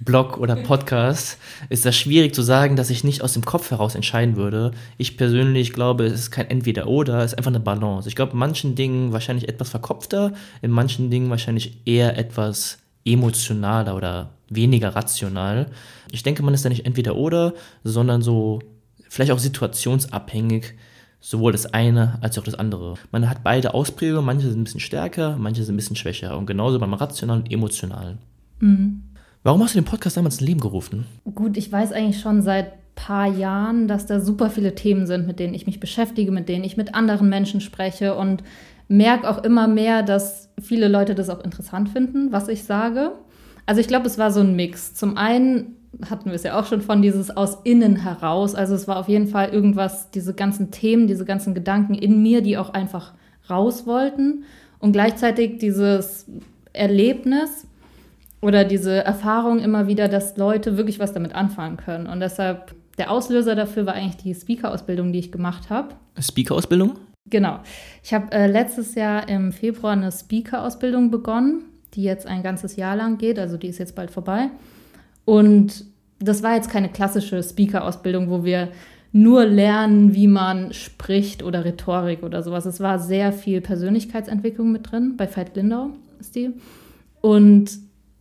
Blog 0.00 0.38
oder 0.38 0.56
Podcast 0.56 1.38
ist 1.70 1.86
das 1.86 1.96
schwierig 1.96 2.34
zu 2.34 2.42
sagen, 2.42 2.76
dass 2.76 2.90
ich 2.90 3.04
nicht 3.04 3.22
aus 3.22 3.32
dem 3.32 3.44
Kopf 3.44 3.70
heraus 3.70 3.94
entscheiden 3.94 4.36
würde. 4.36 4.72
Ich 4.98 5.16
persönlich 5.16 5.72
glaube, 5.72 6.04
es 6.06 6.14
ist 6.14 6.30
kein 6.30 6.50
Entweder-Oder, 6.50 7.18
es 7.18 7.32
ist 7.32 7.38
einfach 7.38 7.50
eine 7.50 7.60
Balance. 7.60 8.08
Ich 8.08 8.16
glaube, 8.16 8.32
in 8.32 8.38
manchen 8.38 8.74
Dingen 8.74 9.12
wahrscheinlich 9.12 9.48
etwas 9.48 9.70
verkopfter, 9.70 10.32
in 10.62 10.70
manchen 10.70 11.10
Dingen 11.10 11.30
wahrscheinlich 11.30 11.78
eher 11.86 12.18
etwas 12.18 12.78
emotionaler 13.04 13.96
oder 13.96 14.30
weniger 14.48 14.94
rational. 14.94 15.66
Ich 16.10 16.22
denke, 16.22 16.42
man 16.42 16.54
ist 16.54 16.64
da 16.64 16.68
nicht 16.68 16.86
Entweder-Oder, 16.86 17.54
sondern 17.82 18.22
so 18.22 18.60
vielleicht 19.08 19.32
auch 19.32 19.38
situationsabhängig, 19.38 20.74
sowohl 21.20 21.52
das 21.52 21.66
eine 21.66 22.18
als 22.20 22.38
auch 22.38 22.44
das 22.44 22.54
andere. 22.54 22.94
Man 23.10 23.28
hat 23.28 23.42
beide 23.42 23.74
Ausprägungen, 23.74 24.24
manche 24.24 24.48
sind 24.48 24.60
ein 24.60 24.64
bisschen 24.64 24.80
stärker, 24.80 25.36
manche 25.38 25.64
sind 25.64 25.74
ein 25.74 25.78
bisschen 25.78 25.96
schwächer 25.96 26.36
und 26.36 26.46
genauso 26.46 26.78
beim 26.78 26.94
rationalen 26.94 27.42
und 27.42 27.52
emotionalen. 27.52 28.18
Mhm. 28.60 29.02
Warum 29.42 29.62
hast 29.62 29.74
du 29.74 29.78
den 29.78 29.84
Podcast 29.84 30.16
damals 30.16 30.36
ins 30.36 30.48
Leben 30.48 30.60
gerufen? 30.60 31.06
Gut, 31.34 31.56
ich 31.56 31.70
weiß 31.70 31.92
eigentlich 31.92 32.20
schon 32.20 32.42
seit 32.42 32.72
paar 32.94 33.26
Jahren, 33.26 33.88
dass 33.88 34.06
da 34.06 34.20
super 34.20 34.50
viele 34.50 34.74
Themen 34.74 35.06
sind, 35.06 35.26
mit 35.26 35.38
denen 35.38 35.54
ich 35.54 35.66
mich 35.66 35.80
beschäftige, 35.80 36.30
mit 36.30 36.48
denen 36.48 36.64
ich 36.64 36.76
mit 36.76 36.94
anderen 36.94 37.28
Menschen 37.28 37.60
spreche 37.60 38.14
und 38.14 38.42
merke 38.88 39.28
auch 39.28 39.42
immer 39.44 39.68
mehr, 39.68 40.02
dass 40.02 40.50
viele 40.60 40.88
Leute 40.88 41.14
das 41.14 41.30
auch 41.30 41.42
interessant 41.42 41.88
finden, 41.88 42.32
was 42.32 42.48
ich 42.48 42.64
sage. 42.64 43.12
Also 43.66 43.80
ich 43.80 43.88
glaube, 43.88 44.06
es 44.06 44.18
war 44.18 44.30
so 44.30 44.40
ein 44.40 44.56
Mix. 44.56 44.94
Zum 44.94 45.16
einen 45.16 45.76
hatten 46.08 46.26
wir 46.26 46.34
es 46.34 46.42
ja 46.42 46.58
auch 46.58 46.66
schon 46.66 46.82
von 46.82 47.02
dieses 47.02 47.34
aus 47.34 47.58
innen 47.64 47.96
heraus. 47.96 48.54
Also 48.54 48.74
es 48.74 48.86
war 48.88 48.98
auf 48.98 49.08
jeden 49.08 49.28
Fall 49.28 49.50
irgendwas, 49.50 50.10
diese 50.10 50.34
ganzen 50.34 50.70
Themen, 50.70 51.06
diese 51.06 51.24
ganzen 51.24 51.54
Gedanken 51.54 51.94
in 51.94 52.22
mir, 52.22 52.42
die 52.42 52.58
auch 52.58 52.70
einfach 52.70 53.14
raus 53.48 53.86
wollten. 53.86 54.44
Und 54.78 54.92
gleichzeitig 54.92 55.58
dieses 55.58 56.26
Erlebnis, 56.72 57.66
oder 58.44 58.64
diese 58.64 59.02
Erfahrung 59.02 59.58
immer 59.58 59.86
wieder, 59.86 60.06
dass 60.06 60.36
Leute 60.36 60.76
wirklich 60.76 60.98
was 60.98 61.14
damit 61.14 61.34
anfangen 61.34 61.78
können. 61.78 62.06
Und 62.06 62.20
deshalb, 62.20 62.74
der 62.98 63.10
Auslöser 63.10 63.54
dafür 63.54 63.86
war 63.86 63.94
eigentlich 63.94 64.18
die 64.18 64.34
Speaker-Ausbildung, 64.34 65.12
die 65.14 65.18
ich 65.18 65.32
gemacht 65.32 65.70
habe. 65.70 65.94
Speaker-Ausbildung? 66.20 66.98
Genau. 67.30 67.60
Ich 68.02 68.12
habe 68.12 68.30
äh, 68.32 68.46
letztes 68.46 68.94
Jahr 68.94 69.28
im 69.28 69.52
Februar 69.52 69.92
eine 69.92 70.12
Speaker-Ausbildung 70.12 71.10
begonnen, 71.10 71.64
die 71.94 72.02
jetzt 72.02 72.26
ein 72.26 72.42
ganzes 72.42 72.76
Jahr 72.76 72.96
lang 72.96 73.18
geht, 73.18 73.38
also 73.38 73.56
die 73.56 73.68
ist 73.68 73.78
jetzt 73.78 73.94
bald 73.94 74.10
vorbei. 74.10 74.50
Und 75.24 75.86
das 76.18 76.42
war 76.42 76.54
jetzt 76.54 76.70
keine 76.70 76.90
klassische 76.90 77.42
Speaker-Ausbildung, 77.42 78.28
wo 78.28 78.44
wir 78.44 78.68
nur 79.12 79.44
lernen, 79.46 80.14
wie 80.14 80.26
man 80.26 80.72
spricht 80.72 81.42
oder 81.42 81.64
Rhetorik 81.64 82.22
oder 82.22 82.42
sowas. 82.42 82.66
Es 82.66 82.80
war 82.80 82.98
sehr 82.98 83.32
viel 83.32 83.60
Persönlichkeitsentwicklung 83.60 84.72
mit 84.72 84.90
drin, 84.90 85.16
bei 85.16 85.28
Veit 85.34 85.56
Lindau 85.56 85.90
ist 86.18 86.34
die. 86.34 86.50
Und 87.20 87.70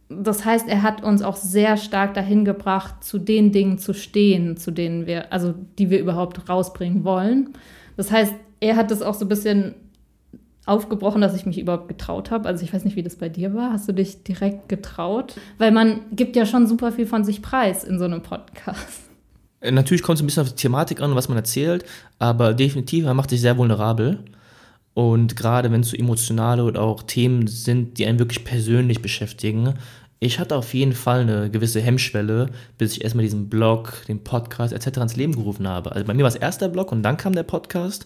das 0.07 0.45
heißt, 0.45 0.67
er 0.69 0.83
hat 0.83 1.03
uns 1.03 1.23
auch 1.23 1.35
sehr 1.35 1.77
stark 1.77 2.13
dahin 2.13 2.45
gebracht, 2.45 3.03
zu 3.03 3.17
den 3.17 3.51
Dingen 3.51 3.79
zu 3.79 3.93
stehen, 3.93 4.55
zu 4.55 4.71
denen 4.71 5.07
wir, 5.07 5.33
also 5.33 5.55
die 5.79 5.89
wir 5.89 5.99
überhaupt 5.99 6.47
rausbringen 6.47 7.03
wollen. 7.03 7.49
Das 7.97 8.11
heißt, 8.11 8.33
er 8.63 8.75
hat 8.77 8.91
das 8.91 9.01
auch 9.01 9.13
so 9.13 9.25
ein 9.25 9.29
bisschen 9.29 9.75
aufgebrochen, 10.65 11.19
dass 11.19 11.35
ich 11.35 11.45
mich 11.45 11.59
überhaupt 11.59 11.89
getraut 11.89 12.31
habe. 12.31 12.47
Also 12.47 12.63
ich 12.63 12.73
weiß 12.73 12.85
nicht, 12.85 12.95
wie 12.95 13.03
das 13.03 13.17
bei 13.17 13.27
dir 13.27 13.53
war. 13.53 13.73
Hast 13.73 13.87
du 13.89 13.93
dich 13.93 14.23
direkt 14.23 14.69
getraut? 14.69 15.35
Weil 15.57 15.71
man 15.71 16.01
gibt 16.13 16.37
ja 16.37 16.45
schon 16.45 16.67
super 16.67 16.93
viel 16.93 17.05
von 17.05 17.25
sich 17.25 17.41
preis 17.41 17.83
in 17.83 17.99
so 17.99 18.05
einem 18.05 18.21
Podcast. 18.21 19.01
Äh, 19.59 19.71
natürlich 19.71 20.03
kommt 20.03 20.17
es 20.17 20.23
ein 20.23 20.27
bisschen 20.27 20.43
auf 20.43 20.49
die 20.49 20.55
Thematik 20.55 21.01
an, 21.01 21.15
was 21.15 21.27
man 21.27 21.37
erzählt, 21.37 21.83
aber 22.19 22.53
definitiv, 22.53 23.05
man 23.05 23.17
macht 23.17 23.29
sich 23.29 23.41
sehr 23.41 23.57
vulnerabel. 23.57 24.19
Und 24.93 25.35
gerade 25.35 25.71
wenn 25.71 25.81
es 25.81 25.89
so 25.89 25.97
emotionale 25.97 26.63
oder 26.63 26.81
auch 26.81 27.03
Themen 27.03 27.47
sind, 27.47 27.97
die 27.97 28.05
einen 28.05 28.19
wirklich 28.19 28.45
persönlich 28.45 29.01
beschäftigen, 29.01 29.73
ich 30.19 30.39
hatte 30.39 30.55
auf 30.55 30.73
jeden 30.73 30.93
Fall 30.93 31.21
eine 31.21 31.49
gewisse 31.49 31.81
Hemmschwelle, 31.81 32.49
bis 32.77 32.93
ich 32.93 33.03
erstmal 33.03 33.23
diesen 33.23 33.49
Blog, 33.49 34.03
den 34.07 34.23
Podcast 34.23 34.71
etc. 34.71 34.99
ins 34.99 35.15
Leben 35.17 35.33
gerufen 35.33 35.67
habe. 35.67 35.91
Also 35.91 36.05
bei 36.05 36.13
mir 36.13 36.23
war 36.23 36.29
es 36.29 36.35
erst 36.35 36.61
der 36.61 36.69
Blog 36.69 36.93
und 36.93 37.03
dann 37.03 37.17
kam 37.17 37.33
der 37.33 37.43
Podcast. 37.43 38.05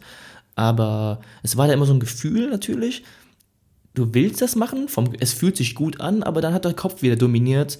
Aber 0.57 1.21
es 1.43 1.55
war 1.55 1.67
da 1.67 1.73
immer 1.73 1.85
so 1.85 1.93
ein 1.93 1.99
Gefühl 1.99 2.49
natürlich, 2.49 3.03
du 3.93 4.15
willst 4.15 4.41
das 4.41 4.55
machen, 4.55 4.89
vom, 4.89 5.13
es 5.19 5.31
fühlt 5.31 5.55
sich 5.55 5.75
gut 5.75 6.01
an, 6.01 6.23
aber 6.23 6.41
dann 6.41 6.53
hat 6.53 6.65
der 6.65 6.73
Kopf 6.73 7.03
wieder 7.03 7.15
dominiert. 7.15 7.77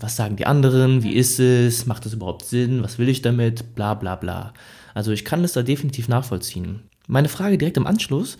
Was 0.00 0.16
sagen 0.16 0.34
die 0.34 0.44
anderen? 0.44 1.04
Wie 1.04 1.14
ist 1.14 1.38
es? 1.38 1.86
Macht 1.86 2.04
das 2.04 2.14
überhaupt 2.14 2.44
Sinn? 2.44 2.82
Was 2.82 2.98
will 2.98 3.08
ich 3.08 3.22
damit? 3.22 3.76
Bla 3.76 3.94
bla 3.94 4.16
bla. 4.16 4.52
Also 4.94 5.12
ich 5.12 5.24
kann 5.24 5.42
das 5.42 5.52
da 5.52 5.62
definitiv 5.62 6.08
nachvollziehen. 6.08 6.82
Meine 7.06 7.28
Frage 7.28 7.56
direkt 7.56 7.76
im 7.76 7.86
Anschluss, 7.86 8.36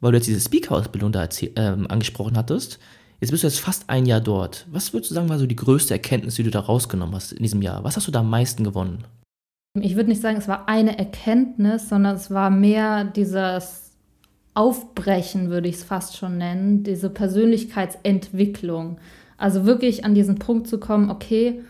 weil 0.00 0.10
du 0.10 0.18
jetzt 0.18 0.26
diese 0.26 0.40
Speaker-Ausbildung 0.40 1.12
da 1.12 1.28
ähm, 1.54 1.86
angesprochen 1.88 2.36
hattest, 2.36 2.80
jetzt 3.20 3.30
bist 3.30 3.44
du 3.44 3.46
jetzt 3.46 3.60
fast 3.60 3.88
ein 3.88 4.04
Jahr 4.04 4.20
dort. 4.20 4.66
Was 4.68 4.92
würdest 4.92 5.12
du 5.12 5.14
sagen, 5.14 5.28
war 5.28 5.38
so 5.38 5.46
die 5.46 5.54
größte 5.54 5.94
Erkenntnis, 5.94 6.34
die 6.34 6.42
du 6.42 6.50
da 6.50 6.58
rausgenommen 6.58 7.14
hast 7.14 7.32
in 7.32 7.44
diesem 7.44 7.62
Jahr? 7.62 7.84
Was 7.84 7.96
hast 7.96 8.08
du 8.08 8.12
da 8.12 8.18
am 8.20 8.30
meisten 8.30 8.64
gewonnen? 8.64 9.04
Ich 9.80 9.96
würde 9.96 10.10
nicht 10.10 10.20
sagen, 10.20 10.36
es 10.36 10.48
war 10.48 10.68
eine 10.68 10.98
Erkenntnis, 10.98 11.88
sondern 11.88 12.16
es 12.16 12.30
war 12.30 12.50
mehr 12.50 13.04
dieses 13.04 13.92
Aufbrechen, 14.52 15.48
würde 15.48 15.68
ich 15.68 15.76
es 15.76 15.84
fast 15.84 16.18
schon 16.18 16.36
nennen, 16.36 16.82
diese 16.82 17.08
Persönlichkeitsentwicklung. 17.08 18.98
Also 19.38 19.64
wirklich 19.64 20.04
an 20.04 20.14
diesen 20.14 20.38
Punkt 20.38 20.68
zu 20.68 20.78
kommen, 20.78 21.10
okay, 21.10 21.62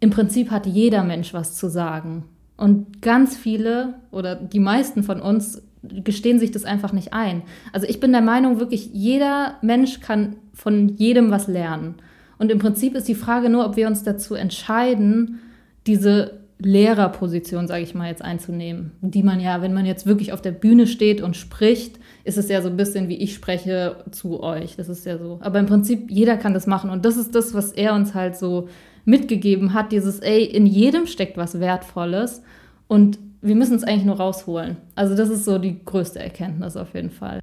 im 0.00 0.10
Prinzip 0.10 0.50
hat 0.50 0.66
jeder 0.66 1.04
Mensch 1.04 1.32
was 1.32 1.54
zu 1.56 1.70
sagen. 1.70 2.24
Und 2.58 3.00
ganz 3.00 3.34
viele 3.34 3.94
oder 4.10 4.34
die 4.34 4.60
meisten 4.60 5.02
von 5.02 5.22
uns 5.22 5.62
gestehen 5.82 6.38
sich 6.38 6.50
das 6.50 6.64
einfach 6.64 6.92
nicht 6.92 7.14
ein. 7.14 7.42
Also 7.72 7.86
ich 7.88 7.98
bin 7.98 8.12
der 8.12 8.20
Meinung, 8.20 8.60
wirklich 8.60 8.90
jeder 8.92 9.56
Mensch 9.62 10.00
kann 10.00 10.36
von 10.52 10.90
jedem 10.90 11.30
was 11.30 11.48
lernen. 11.48 11.94
Und 12.38 12.52
im 12.52 12.58
Prinzip 12.58 12.94
ist 12.94 13.08
die 13.08 13.14
Frage 13.14 13.48
nur, 13.48 13.64
ob 13.64 13.76
wir 13.76 13.86
uns 13.86 14.02
dazu 14.02 14.34
entscheiden, 14.34 15.40
diese 15.86 16.41
Lehrerposition, 16.58 17.66
sage 17.66 17.82
ich 17.82 17.94
mal, 17.94 18.08
jetzt 18.08 18.22
einzunehmen. 18.22 18.92
Die 19.00 19.22
man 19.22 19.40
ja, 19.40 19.62
wenn 19.62 19.74
man 19.74 19.86
jetzt 19.86 20.06
wirklich 20.06 20.32
auf 20.32 20.42
der 20.42 20.52
Bühne 20.52 20.86
steht 20.86 21.20
und 21.20 21.36
spricht, 21.36 21.98
ist 22.24 22.38
es 22.38 22.48
ja 22.48 22.62
so 22.62 22.68
ein 22.68 22.76
bisschen 22.76 23.08
wie 23.08 23.16
ich 23.16 23.34
spreche 23.34 24.04
zu 24.10 24.42
euch. 24.42 24.76
Das 24.76 24.88
ist 24.88 25.04
ja 25.06 25.18
so. 25.18 25.38
Aber 25.42 25.58
im 25.58 25.66
Prinzip, 25.66 26.10
jeder 26.10 26.36
kann 26.36 26.54
das 26.54 26.66
machen. 26.66 26.90
Und 26.90 27.04
das 27.04 27.16
ist 27.16 27.34
das, 27.34 27.54
was 27.54 27.72
er 27.72 27.94
uns 27.94 28.14
halt 28.14 28.36
so 28.36 28.68
mitgegeben 29.04 29.74
hat, 29.74 29.92
dieses, 29.92 30.20
ey, 30.20 30.44
in 30.44 30.66
jedem 30.66 31.06
steckt 31.06 31.36
was 31.36 31.58
Wertvolles 31.58 32.42
und 32.86 33.18
wir 33.40 33.56
müssen 33.56 33.74
es 33.74 33.82
eigentlich 33.82 34.04
nur 34.04 34.16
rausholen. 34.16 34.76
Also 34.94 35.16
das 35.16 35.28
ist 35.28 35.44
so 35.44 35.58
die 35.58 35.84
größte 35.84 36.20
Erkenntnis 36.20 36.76
auf 36.76 36.94
jeden 36.94 37.10
Fall. 37.10 37.40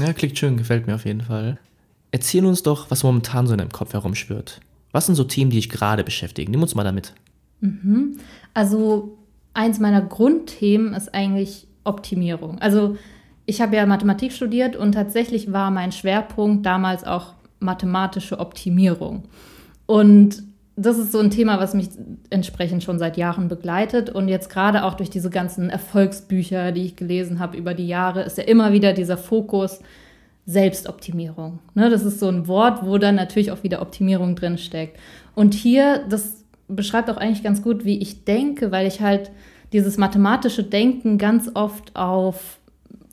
Ja, 0.00 0.12
klingt 0.14 0.38
schön, 0.38 0.56
gefällt 0.56 0.86
mir 0.86 0.94
auf 0.94 1.04
jeden 1.04 1.20
Fall. 1.20 1.58
Erzähl 2.10 2.46
uns 2.46 2.62
doch, 2.62 2.90
was 2.90 3.02
momentan 3.02 3.46
so 3.46 3.52
in 3.52 3.58
deinem 3.58 3.72
Kopf 3.72 3.92
herumschwirrt. 3.92 4.60
Was 4.92 5.06
sind 5.06 5.14
so 5.14 5.24
Themen, 5.24 5.50
die 5.50 5.56
dich 5.56 5.68
gerade 5.68 6.04
beschäftigen? 6.04 6.50
Nimm 6.50 6.62
uns 6.62 6.74
mal 6.74 6.84
damit. 6.84 7.14
Mhm. 7.62 8.18
Also 8.52 9.16
eins 9.54 9.80
meiner 9.80 10.02
Grundthemen 10.02 10.92
ist 10.92 11.14
eigentlich 11.14 11.66
Optimierung. 11.84 12.58
Also 12.58 12.96
ich 13.46 13.60
habe 13.60 13.76
ja 13.76 13.86
Mathematik 13.86 14.32
studiert 14.32 14.76
und 14.76 14.92
tatsächlich 14.92 15.52
war 15.52 15.70
mein 15.70 15.92
Schwerpunkt 15.92 16.66
damals 16.66 17.04
auch 17.04 17.34
mathematische 17.60 18.38
Optimierung. 18.38 19.24
Und 19.86 20.42
das 20.76 20.98
ist 20.98 21.12
so 21.12 21.18
ein 21.18 21.30
Thema, 21.30 21.60
was 21.60 21.74
mich 21.74 21.88
entsprechend 22.30 22.82
schon 22.82 22.98
seit 22.98 23.16
Jahren 23.16 23.48
begleitet. 23.48 24.10
Und 24.10 24.28
jetzt 24.28 24.48
gerade 24.48 24.84
auch 24.84 24.94
durch 24.94 25.10
diese 25.10 25.30
ganzen 25.30 25.70
Erfolgsbücher, 25.70 26.72
die 26.72 26.84
ich 26.84 26.96
gelesen 26.96 27.38
habe 27.38 27.56
über 27.56 27.74
die 27.74 27.86
Jahre, 27.86 28.22
ist 28.22 28.38
ja 28.38 28.44
immer 28.44 28.72
wieder 28.72 28.92
dieser 28.92 29.18
Fokus 29.18 29.80
Selbstoptimierung. 30.46 31.60
Ne, 31.74 31.90
das 31.90 32.04
ist 32.04 32.18
so 32.18 32.28
ein 32.28 32.48
Wort, 32.48 32.84
wo 32.84 32.98
dann 32.98 33.14
natürlich 33.14 33.52
auch 33.52 33.62
wieder 33.62 33.82
Optimierung 33.82 34.34
drin 34.34 34.58
steckt. 34.58 34.98
Und 35.34 35.54
hier, 35.54 36.04
das 36.08 36.41
beschreibt 36.74 37.10
auch 37.10 37.16
eigentlich 37.16 37.42
ganz 37.42 37.62
gut, 37.62 37.84
wie 37.84 37.98
ich 37.98 38.24
denke, 38.24 38.70
weil 38.70 38.86
ich 38.86 39.00
halt 39.00 39.30
dieses 39.72 39.96
mathematische 39.96 40.64
Denken 40.64 41.18
ganz 41.18 41.50
oft 41.54 41.96
auf 41.96 42.58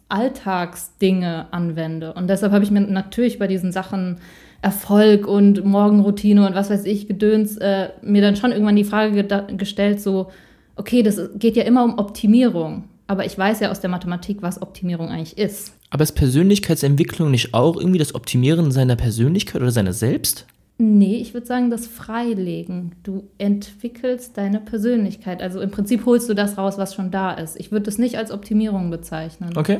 Alltagsdinge 0.09 1.47
anwende. 1.51 2.13
Und 2.13 2.27
deshalb 2.29 2.51
habe 2.51 2.63
ich 2.63 2.71
mir 2.71 2.81
natürlich 2.81 3.39
bei 3.39 3.47
diesen 3.47 3.71
Sachen 3.71 4.17
Erfolg 4.61 5.25
und 5.25 5.63
Morgenroutine 5.63 6.45
und 6.45 6.53
was 6.53 6.69
weiß 6.69 6.85
ich, 6.85 7.07
Gedöns, 7.07 7.55
äh, 7.57 7.89
mir 8.01 8.21
dann 8.21 8.35
schon 8.35 8.51
irgendwann 8.51 8.75
die 8.75 8.83
Frage 8.83 9.25
gestellt, 9.55 10.01
so, 10.01 10.31
okay, 10.75 11.01
das 11.01 11.29
geht 11.35 11.55
ja 11.55 11.63
immer 11.63 11.83
um 11.83 11.97
Optimierung. 11.97 12.85
Aber 13.07 13.25
ich 13.25 13.37
weiß 13.37 13.61
ja 13.61 13.71
aus 13.71 13.79
der 13.79 13.89
Mathematik, 13.89 14.41
was 14.41 14.61
Optimierung 14.61 15.09
eigentlich 15.09 15.37
ist. 15.37 15.73
Aber 15.89 16.03
ist 16.03 16.11
Persönlichkeitsentwicklung 16.11 17.31
nicht 17.31 17.53
auch 17.53 17.77
irgendwie 17.77 17.97
das 17.97 18.13
Optimieren 18.13 18.71
seiner 18.71 18.95
Persönlichkeit 18.95 19.61
oder 19.61 19.71
seiner 19.71 19.93
selbst? 19.93 20.45
Nee, 20.81 21.17
ich 21.17 21.33
würde 21.33 21.45
sagen, 21.45 21.69
das 21.69 21.87
Freilegen. 21.87 22.95
Du 23.03 23.27
entwickelst 23.37 24.37
deine 24.37 24.61
Persönlichkeit. 24.61 25.41
Also 25.41 25.59
im 25.59 25.71
Prinzip 25.71 26.05
holst 26.05 26.29
du 26.29 26.33
das 26.33 26.57
raus, 26.57 26.77
was 26.77 26.95
schon 26.95 27.11
da 27.11 27.33
ist. 27.33 27.59
Ich 27.59 27.73
würde 27.73 27.89
es 27.89 27.97
nicht 27.97 28.17
als 28.17 28.31
Optimierung 28.31 28.89
bezeichnen. 28.89 29.57
Okay. 29.57 29.79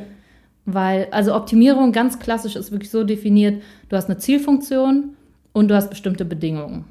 Weil, 0.66 1.08
also 1.12 1.34
Optimierung 1.34 1.94
ganz 1.94 2.20
klassisch 2.20 2.58
ist 2.58 2.74
wirklich 2.74 2.92
so 2.92 3.06
definiert, 3.06 3.64
du 3.88 3.96
hast 3.96 4.10
eine 4.10 4.18
Zielfunktion 4.18 5.16
und 5.54 5.70
du 5.70 5.76
hast 5.76 5.90
bestimmte 5.90 6.26
Bedingungen. 6.26 6.84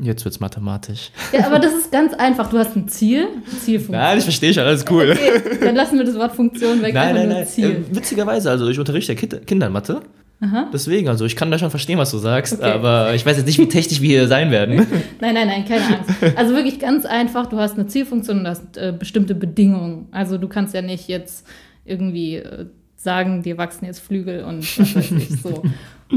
Jetzt 0.00 0.24
wird 0.24 0.36
es 0.36 0.40
mathematisch. 0.40 1.10
Ja, 1.32 1.46
aber 1.46 1.58
das 1.58 1.74
ist 1.74 1.90
ganz 1.90 2.14
einfach. 2.14 2.50
Du 2.50 2.58
hast 2.58 2.76
ein 2.76 2.86
Ziel, 2.86 3.26
Zielfunktion. 3.64 3.98
Nein, 3.98 4.18
ich 4.18 4.24
verstehe 4.24 4.54
schon, 4.54 4.62
alles 4.62 4.84
cool. 4.90 5.10
Okay, 5.10 5.58
dann 5.60 5.74
lassen 5.74 5.98
wir 5.98 6.04
das 6.04 6.14
Wort 6.14 6.36
Funktion 6.36 6.80
weg. 6.82 6.94
Nein, 6.94 7.16
nein, 7.16 7.28
nein. 7.30 7.46
Ziel. 7.46 7.84
Äh, 7.90 7.96
witzigerweise, 7.96 8.48
also 8.48 8.68
ich 8.68 8.78
unterrichte 8.78 9.16
Kindermathe. 9.16 10.02
Aha. 10.40 10.68
Deswegen, 10.72 11.08
also 11.08 11.24
ich 11.24 11.34
kann 11.34 11.50
da 11.50 11.58
schon 11.58 11.70
verstehen, 11.70 11.98
was 11.98 12.12
du 12.12 12.18
sagst, 12.18 12.60
okay. 12.60 12.70
aber 12.70 13.14
ich 13.14 13.26
weiß 13.26 13.36
jetzt 13.36 13.46
nicht, 13.46 13.58
wie 13.58 13.66
technisch 13.66 14.00
wir 14.00 14.20
hier 14.20 14.28
sein 14.28 14.52
werden. 14.52 14.76
nein, 15.20 15.34
nein, 15.34 15.48
nein, 15.48 15.64
keine 15.64 15.98
Angst. 15.98 16.10
Also 16.36 16.54
wirklich 16.54 16.78
ganz 16.78 17.04
einfach, 17.04 17.46
du 17.46 17.58
hast 17.58 17.74
eine 17.74 17.88
Zielfunktion 17.88 18.38
und 18.38 18.44
du 18.44 18.50
hast 18.50 18.76
äh, 18.76 18.94
bestimmte 18.96 19.34
Bedingungen. 19.34 20.06
Also 20.12 20.38
du 20.38 20.46
kannst 20.46 20.74
ja 20.74 20.82
nicht 20.82 21.08
jetzt 21.08 21.44
irgendwie 21.84 22.36
äh, 22.36 22.66
sagen, 22.96 23.42
dir 23.42 23.58
wachsen 23.58 23.86
jetzt 23.86 24.00
Flügel 24.00 24.44
und 24.44 24.78
was 24.78 24.94
weiß 24.94 25.10
ich 25.12 25.28
so. 25.42 25.62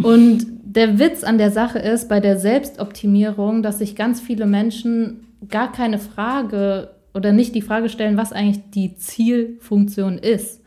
Und 0.04 0.46
der 0.64 1.00
Witz 1.00 1.24
an 1.24 1.38
der 1.38 1.52
Sache 1.52 1.80
ist, 1.80 2.08
bei 2.08 2.20
der 2.20 2.38
Selbstoptimierung, 2.38 3.64
dass 3.64 3.80
sich 3.80 3.96
ganz 3.96 4.22
viele 4.22 4.46
Menschen 4.46 5.28
gar 5.50 5.72
keine 5.72 6.00
Frage 6.00 6.92
oder 7.14 7.34
nicht 7.34 7.56
die 7.56 7.62
Frage 7.62 7.90
stellen, 7.90 8.18
was 8.18 8.32
eigentlich 8.32 8.62
die 8.72 8.96
Zielfunktion 8.96 10.18
ist. 10.18 10.62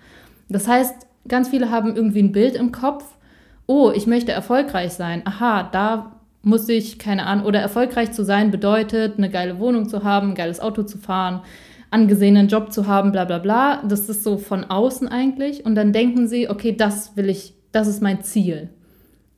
Das 0.49 0.69
heißt, 0.69 0.95
ganz 1.27 1.49
viele 1.49 1.71
haben 1.71 1.97
irgendwie 1.97 2.23
ein 2.23 2.33
Bild 2.33 2.55
im 2.55 2.71
Kopf, 2.71 3.05
oh, 3.67 3.91
ich 3.95 4.07
möchte 4.07 4.33
erfolgreich 4.33 4.93
sein. 4.93 5.23
Aha, 5.25 5.69
da 5.71 6.21
muss 6.43 6.69
ich, 6.69 6.99
keine 6.99 7.27
Ahnung, 7.27 7.47
oder 7.47 7.61
erfolgreich 7.61 8.13
zu 8.13 8.25
sein 8.25 8.51
bedeutet, 8.51 9.19
eine 9.19 9.31
geile 9.31 9.59
Wohnung 9.59 9.89
zu 9.89 10.05
haben, 10.05 10.31
ein 10.31 10.35
geiles 10.35 10.61
Auto 10.61 10.83
zu 10.83 10.99
fahren, 10.99 11.41
angesehenen 11.91 12.49
Job 12.49 12.73
zu 12.73 12.87
haben, 12.87 13.13
bla 13.13 13.25
bla 13.25 13.39
bla. 13.39 13.83
Das 13.87 14.09
ist 14.09 14.23
so 14.23 14.37
von 14.37 14.65
außen 14.65 15.09
eigentlich. 15.09 15.65
Und 15.65 15.75
dann 15.75 15.93
denken 15.93 16.29
sie, 16.29 16.51
okay, 16.51 16.77
das 16.77 17.17
will 17.17 17.29
ich, 17.29 17.55
das 17.73 17.89
ist 17.89 18.03
mein 18.03 18.23
Ziel. 18.23 18.69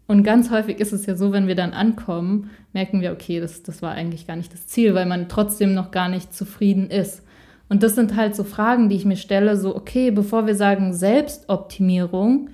Und 0.08 0.22
ganz 0.22 0.50
häufig 0.50 0.78
ist 0.78 0.92
es 0.92 1.06
ja 1.06 1.16
so, 1.16 1.32
wenn 1.32 1.48
wir 1.48 1.56
dann 1.56 1.72
ankommen, 1.72 2.50
merken 2.72 3.00
wir, 3.00 3.12
okay, 3.12 3.40
das, 3.40 3.62
das 3.62 3.82
war 3.82 3.92
eigentlich 3.92 4.26
gar 4.26 4.36
nicht 4.36 4.52
das 4.52 4.66
Ziel, 4.66 4.94
weil 4.94 5.06
man 5.06 5.28
trotzdem 5.28 5.74
noch 5.74 5.90
gar 5.90 6.08
nicht 6.08 6.32
zufrieden 6.32 6.90
ist. 6.90 7.22
Und 7.68 7.82
das 7.82 7.96
sind 7.96 8.14
halt 8.14 8.36
so 8.36 8.44
Fragen, 8.44 8.88
die 8.88 8.96
ich 8.96 9.04
mir 9.04 9.16
stelle, 9.16 9.56
so, 9.56 9.74
okay, 9.74 10.12
bevor 10.12 10.46
wir 10.46 10.54
sagen 10.54 10.92
Selbstoptimierung, 10.92 12.50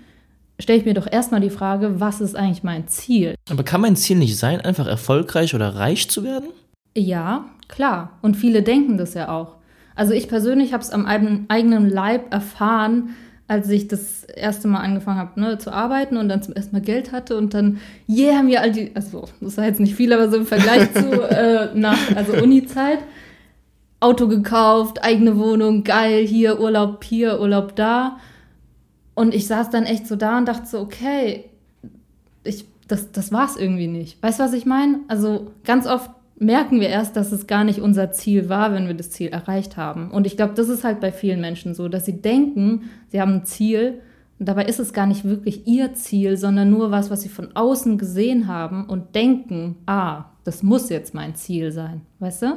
stelle 0.61 0.79
ich 0.79 0.85
mir 0.85 0.95
doch 0.95 1.11
erstmal 1.11 1.41
die 1.41 1.51
Frage, 1.51 2.01
was 2.01 2.21
ist 2.21 2.37
eigentlich 2.37 2.63
mein 2.63 2.89
Ziel? 2.89 3.35
Aber 3.51 3.63
kann 3.63 3.81
mein 3.81 3.97
Ziel 3.97 4.17
nicht 4.17 4.37
sein, 4.39 4.61
einfach 4.61 4.87
erfolgreich 4.87 5.55
oder 5.55 5.75
reich 5.77 6.09
zu 6.09 6.25
werden? 6.25 6.49
Ja, 6.97 7.47
klar. 7.69 8.19
Und 8.23 8.37
viele 8.37 8.63
denken 8.63 8.99
das 8.99 9.15
ja 9.15 9.29
auch. 9.29 9.57
Also 9.95 10.15
ich 10.15 10.29
persönlich 10.29 10.73
habe 10.73 10.83
es 10.83 10.91
am 10.91 11.07
eigenen 11.07 11.91
Leib 11.91 12.33
erfahren, 12.33 13.11
als 13.49 13.69
ich 13.69 13.87
das 13.87 14.25
erste 14.25 14.67
Mal 14.67 14.81
angefangen 14.81 15.19
habe 15.19 15.39
ne, 15.39 15.59
zu 15.59 15.73
arbeiten 15.73 16.17
und 16.17 16.29
dann 16.29 16.43
zum 16.43 16.55
ersten 16.55 16.75
Mal 16.75 16.81
Geld 16.81 17.13
hatte 17.13 17.37
und 17.37 17.53
dann, 17.53 17.79
yeah, 18.09 18.43
mir 18.43 18.63
all 18.63 18.73
die, 18.73 18.93
also 18.95 19.29
das 19.41 19.59
war 19.59 19.67
jetzt 19.67 19.81
nicht 19.81 19.95
viel, 19.95 20.13
aber 20.13 20.31
so 20.31 20.39
im 20.39 20.47
Vergleich 20.47 20.93
zu 20.95 21.23
äh, 21.31 21.69
nach, 21.75 21.99
also 22.17 22.33
Uni-Zeit, 22.33 23.01
Auto 24.01 24.27
gekauft, 24.27 25.05
eigene 25.05 25.39
Wohnung, 25.39 25.85
geil, 25.85 26.27
hier 26.27 26.61
Urlaub 26.61 27.05
hier, 27.05 27.41
Urlaub 27.41 27.77
da. 27.77 28.17
Und 29.15 29.35
ich 29.35 29.47
saß 29.47 29.71
dann 29.71 29.85
echt 29.85 30.07
so 30.07 30.17
da 30.17 30.39
und 30.39 30.47
dachte 30.47 30.67
so, 30.67 30.81
okay, 30.81 31.45
ich, 32.45 32.65
das, 32.89 33.13
das 33.13 33.33
war's 33.33 33.57
irgendwie 33.57 33.89
nicht. 33.89 34.23
Weißt 34.23 34.41
du, 34.41 34.45
was 34.45 34.53
ich 34.53 34.67
meine? 34.67 35.01
Also 35.09 35.53
ganz 35.65 35.87
oft 35.87 36.11
merken 36.39 36.81
wir 36.81 36.89
erst, 36.89 37.17
dass 37.17 37.31
es 37.33 37.47
gar 37.47 37.65
nicht 37.65 37.81
unser 37.81 38.13
Ziel 38.13 38.49
war, 38.49 38.73
wenn 38.73 38.87
wir 38.87 38.95
das 38.95 39.11
Ziel 39.11 39.29
erreicht 39.29 39.77
haben. 39.77 40.11
Und 40.11 40.27
ich 40.27 40.37
glaube, 40.37 40.55
das 40.55 40.69
ist 40.69 40.85
halt 40.85 41.01
bei 41.01 41.13
vielen 41.13 41.41
Menschen 41.41 41.75
so, 41.75 41.89
dass 41.89 42.05
sie 42.05 42.21
denken, 42.21 42.91
sie 43.09 43.21
haben 43.21 43.35
ein 43.35 43.45
Ziel 43.45 44.01
und 44.39 44.47
dabei 44.47 44.65
ist 44.65 44.81
es 44.81 44.93
gar 44.93 45.07
nicht 45.07 45.25
wirklich 45.25 45.69
ihr 45.69 45.95
Ziel, 45.95 46.37
sondern 46.37 46.69
nur 46.69 46.91
was, 46.91 47.11
was 47.11 47.23
sie 47.23 47.29
von 47.29 47.55
außen 47.55 47.97
gesehen 47.97 48.49
haben 48.49 48.87
und 48.87 49.15
denken, 49.15 49.77
ah, 49.87 50.25
das 50.43 50.65
muss 50.65 50.89
jetzt 50.89 51.15
mein 51.15 51.37
Ziel 51.37 51.71
sein. 51.71 52.01
Weißt 52.19 52.43
du? 52.43 52.57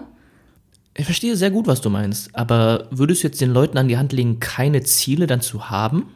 Ich 0.97 1.05
verstehe 1.05 1.35
sehr 1.35 1.51
gut, 1.51 1.67
was 1.67 1.81
du 1.81 1.91
meinst, 1.91 2.33
aber 2.33 2.87
würdest 2.89 3.21
du 3.21 3.27
jetzt 3.27 3.39
den 3.39 3.51
Leuten 3.51 3.77
an 3.77 3.87
die 3.87 3.97
Hand 3.97 4.13
legen, 4.13 4.39
keine 4.39 4.81
Ziele 4.81 5.27
dann 5.27 5.41
zu 5.41 5.69
haben? 5.69 6.07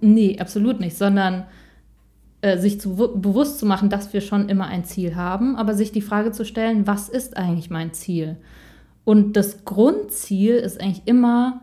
Nee, 0.00 0.38
absolut 0.38 0.80
nicht, 0.80 0.96
sondern 0.96 1.44
äh, 2.40 2.58
sich 2.58 2.80
zu, 2.80 2.94
bewusst 2.94 3.58
zu 3.58 3.66
machen, 3.66 3.90
dass 3.90 4.12
wir 4.12 4.20
schon 4.20 4.48
immer 4.48 4.66
ein 4.66 4.84
Ziel 4.84 5.16
haben, 5.16 5.56
aber 5.56 5.74
sich 5.74 5.92
die 5.92 6.02
Frage 6.02 6.32
zu 6.32 6.44
stellen, 6.44 6.86
was 6.86 7.08
ist 7.08 7.36
eigentlich 7.36 7.70
mein 7.70 7.92
Ziel? 7.92 8.36
Und 9.04 9.36
das 9.36 9.64
Grundziel 9.64 10.54
ist 10.54 10.80
eigentlich 10.80 11.02
immer 11.06 11.62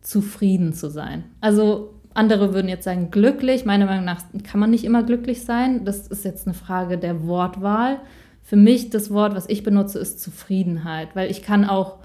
zufrieden 0.00 0.72
zu 0.72 0.88
sein. 0.88 1.24
Also 1.40 1.94
andere 2.14 2.54
würden 2.54 2.68
jetzt 2.68 2.84
sagen 2.84 3.10
glücklich. 3.10 3.64
Meiner 3.64 3.86
Meinung 3.86 4.04
nach 4.04 4.22
kann 4.42 4.58
man 4.58 4.70
nicht 4.70 4.84
immer 4.84 5.02
glücklich 5.02 5.44
sein. 5.44 5.84
Das 5.84 6.08
ist 6.08 6.24
jetzt 6.24 6.46
eine 6.46 6.54
Frage 6.54 6.96
der 6.96 7.26
Wortwahl. 7.26 8.00
Für 8.42 8.56
mich 8.56 8.90
das 8.90 9.10
Wort, 9.10 9.34
was 9.34 9.48
ich 9.48 9.62
benutze, 9.64 9.98
ist 9.98 10.20
Zufriedenheit, 10.20 11.14
weil 11.14 11.30
ich 11.30 11.42
kann 11.42 11.64
auch 11.64 11.98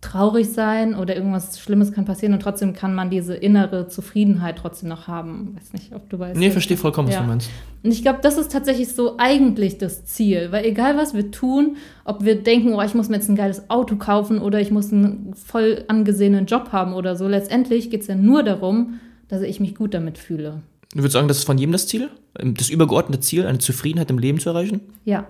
traurig 0.00 0.52
sein 0.52 0.94
oder 0.94 1.16
irgendwas 1.16 1.58
Schlimmes 1.58 1.92
kann 1.92 2.04
passieren 2.04 2.32
und 2.32 2.40
trotzdem 2.40 2.72
kann 2.72 2.94
man 2.94 3.10
diese 3.10 3.34
innere 3.34 3.88
Zufriedenheit 3.88 4.56
trotzdem 4.56 4.88
noch 4.88 5.08
haben. 5.08 5.56
Weiß 5.56 5.72
nicht, 5.72 5.92
ob 5.92 6.08
du 6.08 6.20
weißt. 6.20 6.38
Nee, 6.38 6.50
verstehe 6.50 6.76
vollkommen, 6.76 7.08
ja. 7.08 7.16
was 7.16 7.22
du 7.22 7.28
meinst. 7.28 7.50
Und 7.82 7.90
ich 7.90 8.02
glaube, 8.02 8.20
das 8.22 8.38
ist 8.38 8.52
tatsächlich 8.52 8.94
so 8.94 9.16
eigentlich 9.18 9.78
das 9.78 10.04
Ziel, 10.04 10.52
weil 10.52 10.64
egal 10.64 10.96
was 10.96 11.14
wir 11.14 11.32
tun, 11.32 11.76
ob 12.04 12.24
wir 12.24 12.40
denken, 12.40 12.74
oh, 12.74 12.82
ich 12.82 12.94
muss 12.94 13.08
mir 13.08 13.16
jetzt 13.16 13.28
ein 13.28 13.36
geiles 13.36 13.70
Auto 13.70 13.96
kaufen 13.96 14.38
oder 14.38 14.60
ich 14.60 14.70
muss 14.70 14.92
einen 14.92 15.34
voll 15.34 15.84
angesehenen 15.88 16.46
Job 16.46 16.70
haben 16.70 16.94
oder 16.94 17.16
so, 17.16 17.26
letztendlich 17.26 17.90
geht 17.90 18.02
es 18.02 18.06
ja 18.06 18.14
nur 18.14 18.44
darum, 18.44 19.00
dass 19.26 19.42
ich 19.42 19.58
mich 19.58 19.74
gut 19.74 19.94
damit 19.94 20.16
fühle. 20.16 20.62
Du 20.92 20.98
würdest 20.98 21.14
sagen, 21.14 21.28
das 21.28 21.38
ist 21.38 21.44
von 21.44 21.58
jedem 21.58 21.72
das 21.72 21.86
Ziel? 21.88 22.08
Das 22.34 22.70
übergeordnete 22.70 23.20
Ziel, 23.20 23.46
eine 23.46 23.58
Zufriedenheit 23.58 24.10
im 24.10 24.18
Leben 24.18 24.38
zu 24.38 24.50
erreichen? 24.50 24.80
Ja. 25.04 25.26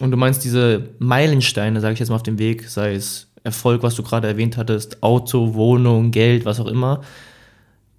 Und 0.00 0.10
du 0.10 0.16
meinst 0.16 0.44
diese 0.44 0.90
Meilensteine, 0.98 1.80
sage 1.80 1.94
ich 1.94 2.00
jetzt 2.00 2.08
mal 2.08 2.16
auf 2.16 2.22
dem 2.22 2.38
Weg, 2.38 2.68
sei 2.68 2.94
es 2.94 3.31
Erfolg, 3.44 3.82
was 3.82 3.94
du 3.94 4.02
gerade 4.02 4.28
erwähnt 4.28 4.56
hattest, 4.56 5.02
Auto, 5.02 5.54
Wohnung, 5.54 6.10
Geld, 6.10 6.44
was 6.44 6.60
auch 6.60 6.66
immer, 6.66 7.02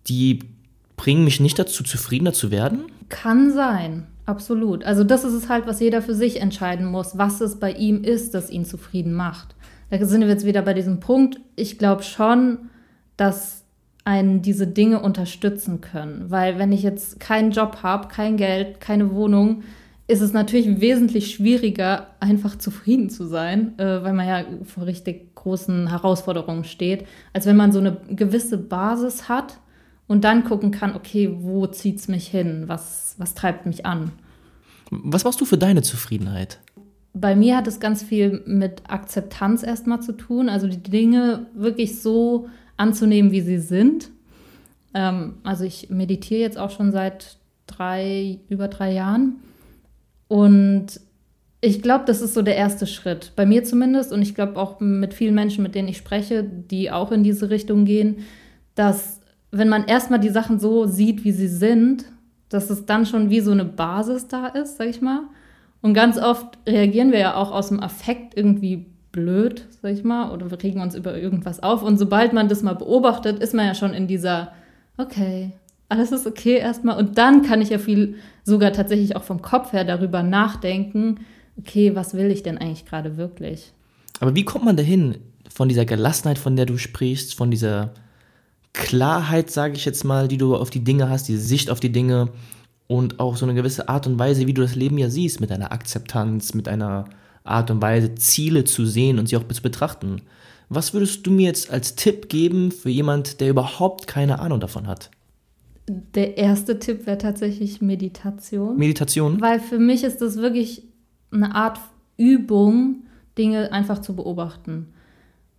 die 0.08 0.40
bringen 0.96 1.24
mich 1.24 1.40
nicht 1.40 1.60
dazu, 1.60 1.84
zufriedener 1.84 2.34
zu 2.34 2.52
werden? 2.52 2.84
Kann 3.10 3.52
sein, 3.52 4.08
absolut. 4.26 4.84
Also 4.84 5.04
das 5.04 5.24
ist 5.24 5.34
es 5.34 5.50
halt, 5.50 5.68
was 5.68 5.80
jeder 5.80 6.02
für 6.02 6.16
sich 6.16 6.40
entscheiden 6.42 6.86
muss, 6.86 7.18
was 7.18 7.42
es 7.42 7.60
bei 7.60 7.72
ihm 7.74 8.04
ist, 8.04 8.34
das 8.34 8.50
ihn 8.50 8.66
zufrieden 8.66 9.14
macht. 9.14 9.56
Da 9.90 10.04
sind 10.06 10.22
wir 10.22 10.28
jetzt 10.28 10.46
wieder 10.46 10.62
bei 10.62 10.74
diesem 10.74 11.00
Punkt. 11.00 11.40
Ich 11.56 11.78
glaube 11.78 12.04
schon, 12.04 12.58
dass 13.18 13.64
einen 14.06 14.42
diese 14.42 14.68
Dinge 14.68 15.02
unterstützen 15.02 15.82
können. 15.82 16.26
Weil 16.30 16.60
wenn 16.60 16.72
ich 16.72 16.84
jetzt 16.84 17.20
keinen 17.20 17.52
Job 17.52 17.78
habe, 17.84 18.08
kein 18.08 18.38
Geld, 18.38 18.80
keine 18.82 19.12
Wohnung, 19.12 19.64
ist 20.08 20.22
es 20.22 20.34
natürlich 20.34 20.82
wesentlich 20.82 21.34
schwieriger, 21.34 22.08
einfach 22.20 22.58
zufrieden 22.58 23.10
zu 23.10 23.26
sein, 23.26 23.78
äh, 23.80 24.04
weil 24.04 24.14
man 24.14 24.28
ja 24.28 24.44
vor 24.64 24.86
richtig 24.86 25.34
großen 25.36 25.90
Herausforderungen 25.90 26.66
steht, 26.66 27.06
als 27.32 27.46
wenn 27.46 27.56
man 27.56 27.72
so 27.72 27.80
eine 27.80 27.98
gewisse 28.10 28.58
Basis 28.58 29.30
hat 29.30 29.60
und 30.08 30.24
dann 30.24 30.44
gucken 30.44 30.72
kann, 30.72 30.96
okay, 30.96 31.34
wo 31.40 31.68
zieht 31.68 32.00
es 32.00 32.08
mich 32.08 32.28
hin? 32.28 32.66
Was, 32.68 33.16
was 33.18 33.34
treibt 33.34 33.66
mich 33.66 33.86
an? 33.86 34.12
Was 34.92 35.24
machst 35.24 35.40
du 35.40 35.46
für 35.46 35.58
deine 35.58 35.82
Zufriedenheit? 35.82 36.60
Bei 37.14 37.36
mir 37.36 37.56
hat 37.56 37.68
es 37.68 37.80
ganz 37.80 38.04
viel 38.04 38.44
mit 38.46 38.82
Akzeptanz 38.88 39.64
erstmal 39.64 40.02
zu 40.02 40.14
tun, 40.14 40.50
also 40.50 40.68
die 40.68 40.82
Dinge 40.84 41.46
wirklich 41.54 42.02
so 42.02 42.50
anzunehmen, 42.76 43.32
wie 43.32 43.42
sie 43.42 43.60
sind. 43.60 44.10
Ähm, 44.94 45.36
also 45.44 45.64
ich 45.64 45.90
meditiere 45.90 46.42
jetzt 46.42 46.58
auch 46.58 46.72
schon 46.72 46.92
seit 46.92 47.38
drei, 47.68 48.40
über 48.50 48.68
drei 48.68 48.92
Jahren 48.92 49.38
und 50.34 51.00
Ich 51.66 51.82
glaube, 51.82 52.04
das 52.06 52.22
ist 52.22 52.34
so 52.34 52.42
der 52.42 52.58
erste 52.58 52.86
Schritt. 52.86 53.32
Bei 53.38 53.46
mir 53.46 53.64
zumindest 53.64 54.12
und 54.12 54.22
ich 54.22 54.36
glaube 54.36 54.60
auch 54.60 54.82
mit 54.82 55.14
vielen 55.14 55.34
Menschen, 55.34 55.64
mit 55.64 55.76
denen 55.76 55.88
ich 55.88 55.96
spreche, 55.96 56.44
die 56.44 56.92
auch 56.92 57.14
in 57.14 57.24
diese 57.24 57.50
Richtung 57.50 57.86
gehen, 57.86 58.18
dass 58.76 59.22
wenn 59.50 59.70
man 59.70 59.86
erstmal 59.86 60.20
die 60.20 60.28
Sachen 60.28 60.60
so 60.60 60.88
sieht, 60.88 61.24
wie 61.24 61.32
sie 61.32 61.48
sind, 61.48 62.04
dass 62.50 62.70
es 62.70 62.86
dann 62.86 63.06
schon 63.06 63.30
wie 63.30 63.40
so 63.40 63.52
eine 63.52 63.64
Basis 63.64 64.28
da 64.28 64.48
ist, 64.48 64.76
sag 64.76 64.90
ich 64.90 65.00
mal. 65.00 65.22
Und 65.82 65.94
ganz 65.94 66.18
oft 66.18 66.58
reagieren 66.68 67.14
wir 67.14 67.20
ja 67.20 67.36
auch 67.36 67.54
aus 67.54 67.70
dem 67.70 67.80
Affekt 67.80 68.36
irgendwie 68.36 68.88
blöd, 69.14 69.66
sag 69.82 69.94
ich 69.94 70.04
mal, 70.04 70.32
oder 70.32 70.52
wir 70.52 70.62
regen 70.62 70.82
uns 70.82 70.96
über 70.96 71.18
irgendwas 71.18 71.64
auf. 71.64 71.82
Und 71.82 71.98
sobald 71.98 72.34
man 72.34 72.50
das 72.50 72.62
mal 72.62 72.76
beobachtet, 72.76 73.40
ist 73.40 73.54
man 73.54 73.68
ja 73.68 73.74
schon 73.74 73.94
in 73.94 74.08
dieser, 74.08 74.52
okay, 74.98 75.54
alles 75.94 76.12
ist 76.12 76.26
okay 76.26 76.58
erstmal. 76.58 76.98
Und 76.98 77.18
dann 77.18 77.44
kann 77.44 77.62
ich 77.62 77.70
ja 77.70 77.78
viel 77.78 78.16
sogar 78.44 78.74
tatsächlich 78.74 79.16
auch 79.16 79.24
vom 79.24 79.42
Kopf 79.42 79.74
her 79.74 79.86
darüber 79.86 80.24
nachdenken, 80.24 81.20
okay, 81.58 81.96
was 81.96 82.16
will 82.16 82.32
ich 82.32 82.42
denn 82.42 82.58
eigentlich 82.58 82.86
gerade 82.86 83.16
wirklich? 83.16 83.72
Aber 84.20 84.36
wie 84.36 84.44
kommt 84.44 84.66
man 84.66 84.76
dahin, 84.76 85.18
von 85.54 85.70
dieser 85.70 85.86
Gelassenheit, 85.86 86.40
von 86.40 86.56
der 86.56 86.66
du 86.66 86.78
sprichst, 86.78 87.36
von 87.36 87.52
dieser 87.52 87.94
Klarheit, 88.74 89.52
sage 89.52 89.76
ich 89.76 89.86
jetzt 89.86 90.04
mal, 90.04 90.28
die 90.28 90.38
du 90.38 90.56
auf 90.56 90.72
die 90.72 90.84
Dinge 90.84 91.10
hast, 91.10 91.28
diese 91.28 91.40
Sicht 91.40 91.70
auf 91.70 91.80
die 91.80 91.92
Dinge 91.92 92.30
und 92.88 93.20
auch 93.20 93.38
so 93.38 93.46
eine 93.46 93.54
gewisse 93.54 93.88
Art 93.88 94.08
und 94.08 94.18
Weise, 94.18 94.48
wie 94.48 94.54
du 94.54 94.64
das 94.64 94.76
Leben 94.76 94.98
ja 94.98 95.12
siehst, 95.12 95.42
mit 95.42 95.52
einer 95.52 95.72
Akzeptanz, 95.72 96.56
mit 96.56 96.68
einer 96.68 97.06
Art 97.44 97.70
und 97.70 97.82
Weise, 97.82 98.16
Ziele 98.16 98.64
zu 98.64 98.86
sehen 98.86 99.20
und 99.20 99.30
sie 99.30 99.38
auch 99.38 99.48
zu 99.48 99.62
betrachten. 99.62 100.22
Was 100.70 100.94
würdest 100.94 101.28
du 101.28 101.32
mir 101.32 101.46
jetzt 101.46 101.70
als 101.70 101.94
Tipp 101.96 102.30
geben 102.30 102.72
für 102.72 102.90
jemand, 102.90 103.42
der 103.42 103.50
überhaupt 103.50 104.08
keine 104.08 104.40
Ahnung 104.40 104.60
davon 104.60 104.88
hat? 104.88 105.12
Der 105.88 106.38
erste 106.38 106.80
Tipp 106.80 107.06
wäre 107.06 107.18
tatsächlich 107.18 107.82
Meditation. 107.82 108.78
Meditation? 108.78 109.42
Weil 109.42 109.60
für 109.60 109.80
mich 109.80 110.04
ist 110.04 110.22
das 110.22 110.38
wirklich 110.38 110.84
eine 111.32 111.56
Art 111.56 111.80
Übung, 112.18 113.04
Dinge 113.38 113.72
einfach 113.72 114.00
zu 114.00 114.16
beobachten. 114.16 114.94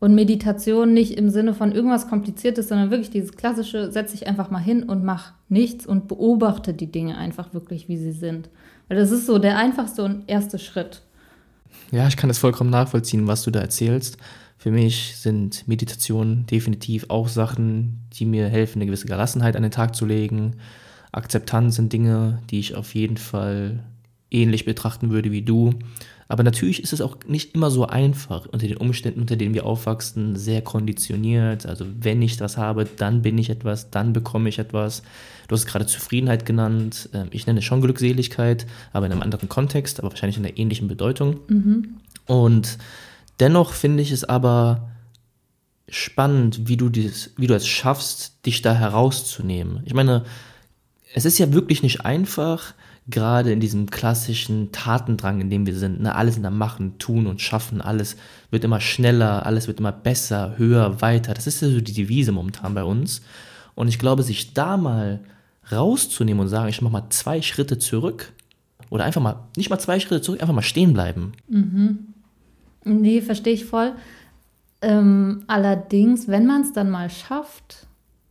Und 0.01 0.15
Meditation 0.15 0.93
nicht 0.93 1.17
im 1.17 1.31
Sinne 1.31 1.55
von 1.55 1.73
irgendwas 1.73 2.09
Kompliziertes, 2.09 2.69
sondern 2.69 2.91
wirklich 2.91 3.11
dieses 3.11 3.33
klassische, 3.33 3.91
setz 3.91 4.13
dich 4.13 4.27
einfach 4.27 4.51
mal 4.51 4.59
hin 4.59 4.83
und 4.83 5.03
mach 5.05 5.33
nichts 5.49 5.87
und 5.87 6.09
beobachte 6.09 6.75
die 6.75 6.93
Dinge 6.93 7.17
einfach 7.17 7.55
wirklich, 7.55 7.89
wie 7.89 7.97
sie 7.97 8.13
sind. 8.13 8.51
Weil 8.89 8.99
das 8.99 9.11
ist 9.11 9.27
so 9.27 9.39
der 9.39 9.57
einfachste 9.57 10.05
und 10.05 10.25
erste 10.27 10.59
Schritt. 10.59 11.03
Ja, 11.91 12.07
ich 12.07 12.17
kann 12.17 12.29
das 12.29 12.39
vollkommen 12.39 12.71
nachvollziehen, 12.71 13.27
was 13.27 13.43
du 13.43 13.51
da 13.51 13.61
erzählst. 13.61 14.19
Für 14.65 14.71
mich 14.71 15.17
sind 15.17 15.69
Meditationen 15.69 16.47
definitiv 16.47 17.05
auch 17.11 17.29
Sachen, 17.29 18.01
die 18.15 18.25
mir 18.25 18.49
helfen, 18.49 18.79
eine 18.79 18.87
gewisse 18.87 19.05
Gelassenheit 19.05 19.57
an 19.57 19.63
den 19.63 19.71
Tag 19.71 19.95
zu 19.95 20.07
legen. 20.07 20.55
Akzeptanz 21.13 21.77
sind 21.77 21.93
Dinge, 21.93 22.41
die 22.49 22.61
ich 22.61 22.75
auf 22.75 22.95
jeden 22.95 23.19
Fall 23.19 23.85
ähnlich 24.31 24.65
betrachten 24.65 25.11
würde 25.11 25.31
wie 25.33 25.43
du. 25.43 25.75
Aber 26.29 26.45
natürlich 26.45 26.83
ist 26.83 26.95
es 26.95 27.03
auch 27.03 27.19
nicht 27.29 27.55
immer 27.55 27.71
so 27.71 27.85
einfach 27.87 28.47
unter 28.47 28.67
den 28.67 28.79
Umständen, 28.79 29.21
unter 29.21 29.37
denen 29.37 29.53
wir 29.53 29.67
aufwachsen, 29.67 30.35
sehr 30.35 30.63
konditioniert. 30.63 31.67
Also 31.67 31.85
wenn 32.01 32.23
ich 32.23 32.39
das 32.39 32.57
habe, 32.57 32.87
dann 32.87 33.21
bin 33.21 33.37
ich 33.37 33.51
etwas, 33.51 33.91
dann 33.91 34.15
bekomme 34.15 34.49
ich 34.49 34.59
etwas. 34.59 35.03
Du 35.47 35.57
hast 35.57 35.67
gerade 35.67 35.85
Zufriedenheit 35.85 36.47
genannt. 36.47 37.11
Ähm, 37.13 37.29
ich 37.33 37.47
nenne 37.47 37.59
es 37.59 37.67
schon 37.67 37.83
Glückseligkeit, 37.83 38.65
aber 38.95 39.05
in 39.05 39.13
einem 39.13 39.21
anderen 39.21 39.51
Kontext, 39.51 39.99
aber 39.99 40.09
wahrscheinlich 40.09 40.39
in 40.39 40.47
einer 40.47 40.57
ähnlichen 40.57 40.89
Bedeutung. 40.89 41.41
Mhm. 41.49 41.97
Und 42.27 42.79
dennoch 43.41 43.73
finde 43.73 44.03
ich 44.03 44.11
es 44.11 44.25
aber 44.25 44.91
spannend, 45.89 46.67
wie 46.69 46.77
du, 46.77 46.89
dieses, 46.89 47.33
wie 47.37 47.47
du 47.47 47.55
es 47.55 47.67
schaffst, 47.67 48.47
dich 48.47 48.63
da 48.63 48.75
herauszunehmen. 48.75 49.83
Ich 49.85 49.95
meine, 49.95 50.25
es 51.15 51.25
ist 51.25 51.39
ja 51.39 51.53
wirklich 51.53 51.83
nicht 51.83 52.05
einfach, 52.05 52.75
gerade 53.07 53.53
in 53.53 53.61
diesem 53.61 53.91
klassischen 53.91 54.73
Tatendrang, 54.73 55.41
in 55.41 55.51
dem 55.51 55.67
wir 55.67 55.77
sind, 55.77 56.01
ne, 56.01 56.15
alles 56.15 56.37
in 56.37 56.43
der 56.43 56.51
Machen, 56.51 56.99
tun 56.99 57.27
und 57.27 57.41
schaffen, 57.41 57.81
alles 57.81 58.17
wird 58.51 58.65
immer 58.65 58.81
schneller, 58.81 59.45
alles 59.45 59.67
wird 59.67 59.79
immer 59.79 59.93
besser, 59.93 60.55
höher, 60.57 61.03
weiter. 61.03 61.35
Das 61.35 61.47
ist 61.47 61.61
ja 61.61 61.69
so 61.69 61.81
die 61.81 61.93
Devise 61.93 62.33
momentan 62.33 62.75
bei 62.75 62.85
uns. 62.85 63.21
Und 63.75 63.89
ich 63.89 63.99
glaube, 63.99 64.23
sich 64.23 64.55
da 64.55 64.77
mal 64.77 65.21
rauszunehmen 65.71 66.41
und 66.41 66.49
sagen, 66.49 66.69
ich 66.69 66.81
mache 66.81 66.93
mal 66.93 67.11
zwei 67.11 67.43
Schritte 67.43 67.79
zurück 67.79 68.33
oder 68.91 69.05
einfach 69.05 69.21
mal, 69.21 69.37
nicht 69.57 69.71
mal 69.71 69.79
zwei 69.79 70.01
Schritte 70.01 70.23
zurück, 70.23 70.41
einfach 70.41 70.55
mal 70.55 70.63
stehen 70.63 70.95
bleiben. 70.95 71.33
Mhm. 71.49 72.14
Nee, 72.85 73.21
verstehe 73.21 73.55
ich 73.55 73.65
voll. 73.65 73.93
Ähm, 74.83 75.45
allerdings, 75.47 76.29
wenn 76.29 76.47
man 76.47 76.63
es 76.63 76.73
dann 76.73 76.91
mal 76.91 77.11
schafft, 77.11 77.87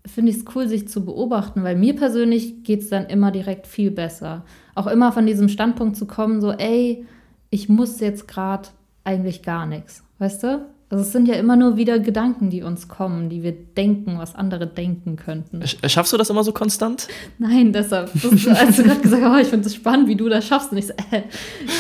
finde 0.06 0.32
ich 0.32 0.38
es 0.38 0.46
cool, 0.56 0.68
sich 0.68 0.88
zu 0.88 1.06
beobachten, 1.06 1.64
weil 1.64 1.76
mir 1.76 1.96
persönlich 1.96 2.64
geht 2.64 2.82
es 2.82 2.90
dann 2.90 3.06
immer 3.06 3.32
direkt 3.32 3.68
viel 3.68 3.92
besser. 3.92 4.44
Auch 4.76 4.88
immer 4.88 5.12
von 5.12 5.26
diesem 5.26 5.50
Standpunkt 5.50 5.96
zu 5.96 6.06
kommen, 6.06 6.42
so, 6.42 6.52
ey, 6.52 7.06
ich 7.50 7.70
muss 7.70 8.00
jetzt 8.00 8.28
gerade 8.28 8.70
eigentlich 9.04 9.44
gar 9.44 9.66
nichts, 9.66 10.04
weißt 10.20 10.44
du? 10.44 10.66
Also 10.90 11.06
es 11.06 11.12
sind 11.12 11.28
ja 11.28 11.34
immer 11.36 11.56
nur 11.56 11.76
wieder 11.76 11.98
Gedanken, 11.98 12.52
die 12.52 12.62
uns 12.62 12.88
kommen, 12.88 13.28
die 13.28 13.42
wir 13.42 13.52
denken, 13.52 14.20
was 14.20 14.36
andere 14.36 14.68
denken 14.68 15.16
könnten. 15.16 15.64
Schaffst 15.88 16.14
du 16.14 16.18
das 16.18 16.30
immer 16.30 16.44
so 16.44 16.52
konstant? 16.52 17.08
Nein, 17.40 17.74
deshalb. 17.74 18.12
Das, 18.14 18.48
als 18.48 18.76
du 18.76 18.84
gerade 18.84 19.02
gesagt 19.02 19.24
hast, 19.24 19.36
oh, 19.36 19.42
ich 19.42 19.48
finde 19.48 19.68
es 19.68 19.74
spannend, 19.74 20.08
wie 20.08 20.16
du 20.16 20.30
das 20.30 20.46
schaffst. 20.46 20.72
Und 20.72 20.78
ich 20.78 20.86
so, 20.86 20.94
äh, 21.10 21.24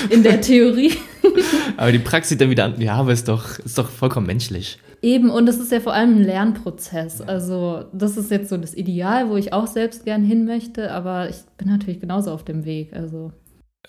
in 0.09 0.23
der 0.23 0.41
Theorie. 0.41 0.93
aber 1.77 1.91
die 1.91 1.99
Praxis 1.99 2.37
dann 2.37 2.49
wieder 2.49 2.65
an, 2.65 2.81
ja, 2.81 2.95
aber 2.95 3.11
ist 3.11 3.27
doch, 3.27 3.59
ist 3.59 3.77
doch 3.77 3.89
vollkommen 3.89 4.27
menschlich. 4.27 4.79
Eben, 5.01 5.29
und 5.29 5.45
das 5.47 5.57
ist 5.57 5.71
ja 5.71 5.81
vor 5.81 5.93
allem 5.93 6.15
ein 6.15 6.23
Lernprozess. 6.23 7.19
Also, 7.19 7.83
das 7.91 8.15
ist 8.15 8.31
jetzt 8.31 8.49
so 8.49 8.55
das 8.55 8.73
Ideal, 8.73 9.29
wo 9.29 9.35
ich 9.35 9.51
auch 9.51 9.67
selbst 9.67 10.05
gern 10.05 10.23
hin 10.23 10.45
möchte, 10.45 10.91
aber 10.91 11.29
ich 11.29 11.37
bin 11.57 11.67
natürlich 11.67 11.99
genauso 11.99 12.31
auf 12.31 12.45
dem 12.45 12.63
Weg. 12.63 12.93
Also, 12.93 13.33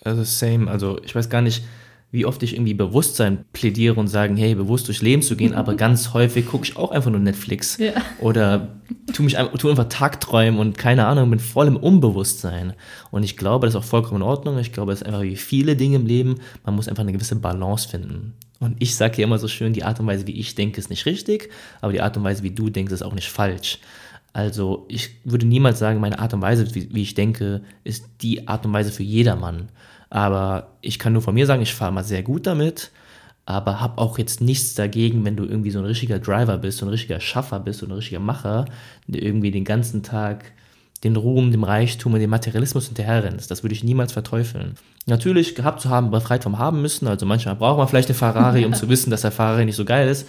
also 0.02 0.24
same. 0.24 0.68
Also, 0.68 0.98
ich 1.04 1.14
weiß 1.14 1.30
gar 1.30 1.40
nicht, 1.40 1.64
wie 2.14 2.26
oft 2.26 2.40
ich 2.44 2.54
irgendwie 2.54 2.74
Bewusstsein 2.74 3.44
plädiere 3.52 3.98
und 3.98 4.06
sage, 4.06 4.34
hey, 4.36 4.54
bewusst 4.54 4.86
durchs 4.86 5.02
Leben 5.02 5.20
zu 5.20 5.34
gehen, 5.34 5.52
aber 5.52 5.74
ganz 5.76 6.14
häufig 6.14 6.46
gucke 6.46 6.64
ich 6.64 6.76
auch 6.76 6.92
einfach 6.92 7.10
nur 7.10 7.18
Netflix. 7.18 7.76
Ja. 7.78 7.92
Oder 8.20 8.68
tu 9.12 9.24
mich 9.24 9.36
tu 9.58 9.68
einfach 9.68 9.88
Tagträumen 9.88 10.60
und 10.60 10.78
keine 10.78 11.06
Ahnung, 11.06 11.28
bin 11.28 11.40
voll 11.40 11.66
im 11.66 11.76
Unbewusstsein. 11.76 12.74
Und 13.10 13.24
ich 13.24 13.36
glaube, 13.36 13.66
das 13.66 13.74
ist 13.74 13.80
auch 13.80 13.84
vollkommen 13.84 14.22
in 14.22 14.28
Ordnung. 14.28 14.58
Ich 14.58 14.72
glaube, 14.72 14.92
es 14.92 15.02
ist 15.02 15.06
einfach 15.06 15.22
wie 15.22 15.34
viele 15.34 15.74
Dinge 15.74 15.96
im 15.96 16.06
Leben, 16.06 16.36
man 16.64 16.76
muss 16.76 16.86
einfach 16.86 17.02
eine 17.02 17.12
gewisse 17.12 17.34
Balance 17.34 17.88
finden. 17.88 18.34
Und 18.60 18.76
ich 18.78 18.94
sage 18.94 19.18
ja 19.18 19.24
immer 19.24 19.38
so 19.38 19.48
schön, 19.48 19.72
die 19.72 19.82
Art 19.82 19.98
und 19.98 20.06
Weise, 20.06 20.28
wie 20.28 20.38
ich 20.38 20.54
denke, 20.54 20.78
ist 20.78 20.90
nicht 20.90 21.06
richtig, 21.06 21.50
aber 21.80 21.92
die 21.92 22.00
Art 22.00 22.16
und 22.16 22.22
Weise, 22.22 22.44
wie 22.44 22.52
du 22.52 22.70
denkst, 22.70 22.92
ist 22.92 23.02
auch 23.02 23.12
nicht 23.12 23.28
falsch. 23.28 23.80
Also 24.32 24.84
ich 24.88 25.10
würde 25.24 25.46
niemals 25.46 25.80
sagen, 25.80 26.00
meine 26.00 26.20
Art 26.20 26.32
und 26.32 26.42
Weise, 26.42 26.72
wie, 26.74 26.94
wie 26.94 27.02
ich 27.02 27.14
denke, 27.14 27.62
ist 27.82 28.04
die 28.20 28.46
Art 28.46 28.64
und 28.64 28.72
Weise 28.72 28.92
für 28.92 29.02
jedermann. 29.02 29.68
Aber 30.14 30.68
ich 30.80 31.00
kann 31.00 31.12
nur 31.12 31.22
von 31.22 31.34
mir 31.34 31.44
sagen, 31.44 31.60
ich 31.60 31.74
fahre 31.74 31.90
mal 31.90 32.04
sehr 32.04 32.22
gut 32.22 32.46
damit, 32.46 32.92
aber 33.46 33.80
habe 33.80 34.00
auch 34.00 34.16
jetzt 34.16 34.40
nichts 34.40 34.74
dagegen, 34.74 35.24
wenn 35.24 35.34
du 35.34 35.44
irgendwie 35.44 35.72
so 35.72 35.80
ein 35.80 35.84
richtiger 35.84 36.20
Driver 36.20 36.56
bist, 36.56 36.78
so 36.78 36.86
ein 36.86 36.90
richtiger 36.90 37.18
Schaffer 37.18 37.58
bist, 37.58 37.80
so 37.80 37.86
ein 37.86 37.90
richtiger 37.90 38.20
Macher, 38.20 38.66
der 39.08 39.24
irgendwie 39.24 39.50
den 39.50 39.64
ganzen 39.64 40.04
Tag 40.04 40.52
den 41.02 41.16
Ruhm, 41.16 41.50
dem 41.50 41.64
Reichtum 41.64 42.14
und 42.14 42.20
dem 42.20 42.30
Materialismus 42.30 42.86
hinterherrennst. 42.86 43.50
Das 43.50 43.64
würde 43.64 43.74
ich 43.74 43.82
niemals 43.82 44.12
verteufeln. 44.12 44.76
Natürlich 45.06 45.56
gehabt 45.56 45.80
zu 45.80 45.90
haben, 45.90 46.12
befreit 46.12 46.44
vom 46.44 46.58
haben 46.58 46.80
müssen. 46.80 47.08
Also 47.08 47.26
manchmal 47.26 47.56
braucht 47.56 47.78
man 47.78 47.88
vielleicht 47.88 48.08
eine 48.08 48.14
Ferrari, 48.14 48.64
um 48.66 48.72
zu 48.72 48.88
wissen, 48.88 49.10
dass 49.10 49.22
der 49.22 49.32
Ferrari 49.32 49.64
nicht 49.64 49.74
so 49.74 49.84
geil 49.84 50.06
ist. 50.06 50.28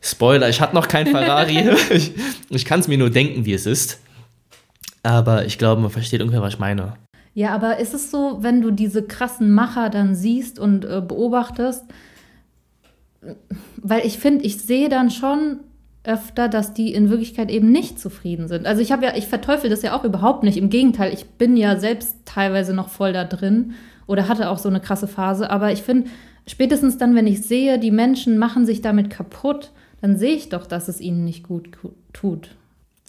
Spoiler, 0.00 0.48
ich 0.48 0.62
hatte 0.62 0.74
noch 0.74 0.88
kein 0.88 1.08
Ferrari. 1.08 1.68
ich, 1.90 2.12
ich 2.48 2.64
kann 2.64 2.80
es 2.80 2.88
mir 2.88 2.96
nur 2.96 3.10
denken, 3.10 3.44
wie 3.44 3.52
es 3.52 3.66
ist. 3.66 4.00
Aber 5.02 5.44
ich 5.44 5.58
glaube, 5.58 5.82
man 5.82 5.90
versteht 5.90 6.22
ungefähr, 6.22 6.40
was 6.40 6.54
ich 6.54 6.58
meine. 6.58 6.94
Ja, 7.34 7.50
aber 7.50 7.78
ist 7.78 7.94
es 7.94 8.10
so, 8.10 8.38
wenn 8.40 8.62
du 8.62 8.70
diese 8.70 9.02
krassen 9.02 9.50
Macher 9.50 9.90
dann 9.90 10.14
siehst 10.14 10.58
und 10.58 10.84
äh, 10.84 11.02
beobachtest, 11.06 11.84
weil 13.76 14.06
ich 14.06 14.18
finde, 14.18 14.44
ich 14.44 14.60
sehe 14.62 14.88
dann 14.88 15.10
schon 15.10 15.58
öfter, 16.04 16.48
dass 16.48 16.74
die 16.74 16.92
in 16.92 17.10
Wirklichkeit 17.10 17.50
eben 17.50 17.72
nicht 17.72 17.98
zufrieden 17.98 18.46
sind. 18.46 18.66
Also 18.66 18.82
ich 18.82 18.92
habe 18.92 19.04
ja, 19.04 19.16
ich 19.16 19.26
verteufel 19.26 19.70
das 19.70 19.82
ja 19.82 19.96
auch 19.96 20.04
überhaupt 20.04 20.44
nicht. 20.44 20.58
Im 20.58 20.68
Gegenteil, 20.68 21.12
ich 21.12 21.26
bin 21.26 21.56
ja 21.56 21.78
selbst 21.78 22.18
teilweise 22.24 22.74
noch 22.74 22.88
voll 22.88 23.12
da 23.12 23.24
drin 23.24 23.72
oder 24.06 24.28
hatte 24.28 24.50
auch 24.50 24.58
so 24.58 24.68
eine 24.68 24.80
krasse 24.80 25.08
Phase. 25.08 25.50
Aber 25.50 25.72
ich 25.72 25.82
finde, 25.82 26.10
spätestens 26.46 26.98
dann, 26.98 27.14
wenn 27.14 27.26
ich 27.26 27.42
sehe, 27.42 27.78
die 27.78 27.90
Menschen 27.90 28.38
machen 28.38 28.66
sich 28.66 28.82
damit 28.82 29.08
kaputt, 29.08 29.72
dann 30.02 30.18
sehe 30.18 30.34
ich 30.34 30.50
doch, 30.50 30.66
dass 30.66 30.88
es 30.88 31.00
ihnen 31.00 31.24
nicht 31.24 31.42
gut 31.42 31.70
tut. 32.12 32.50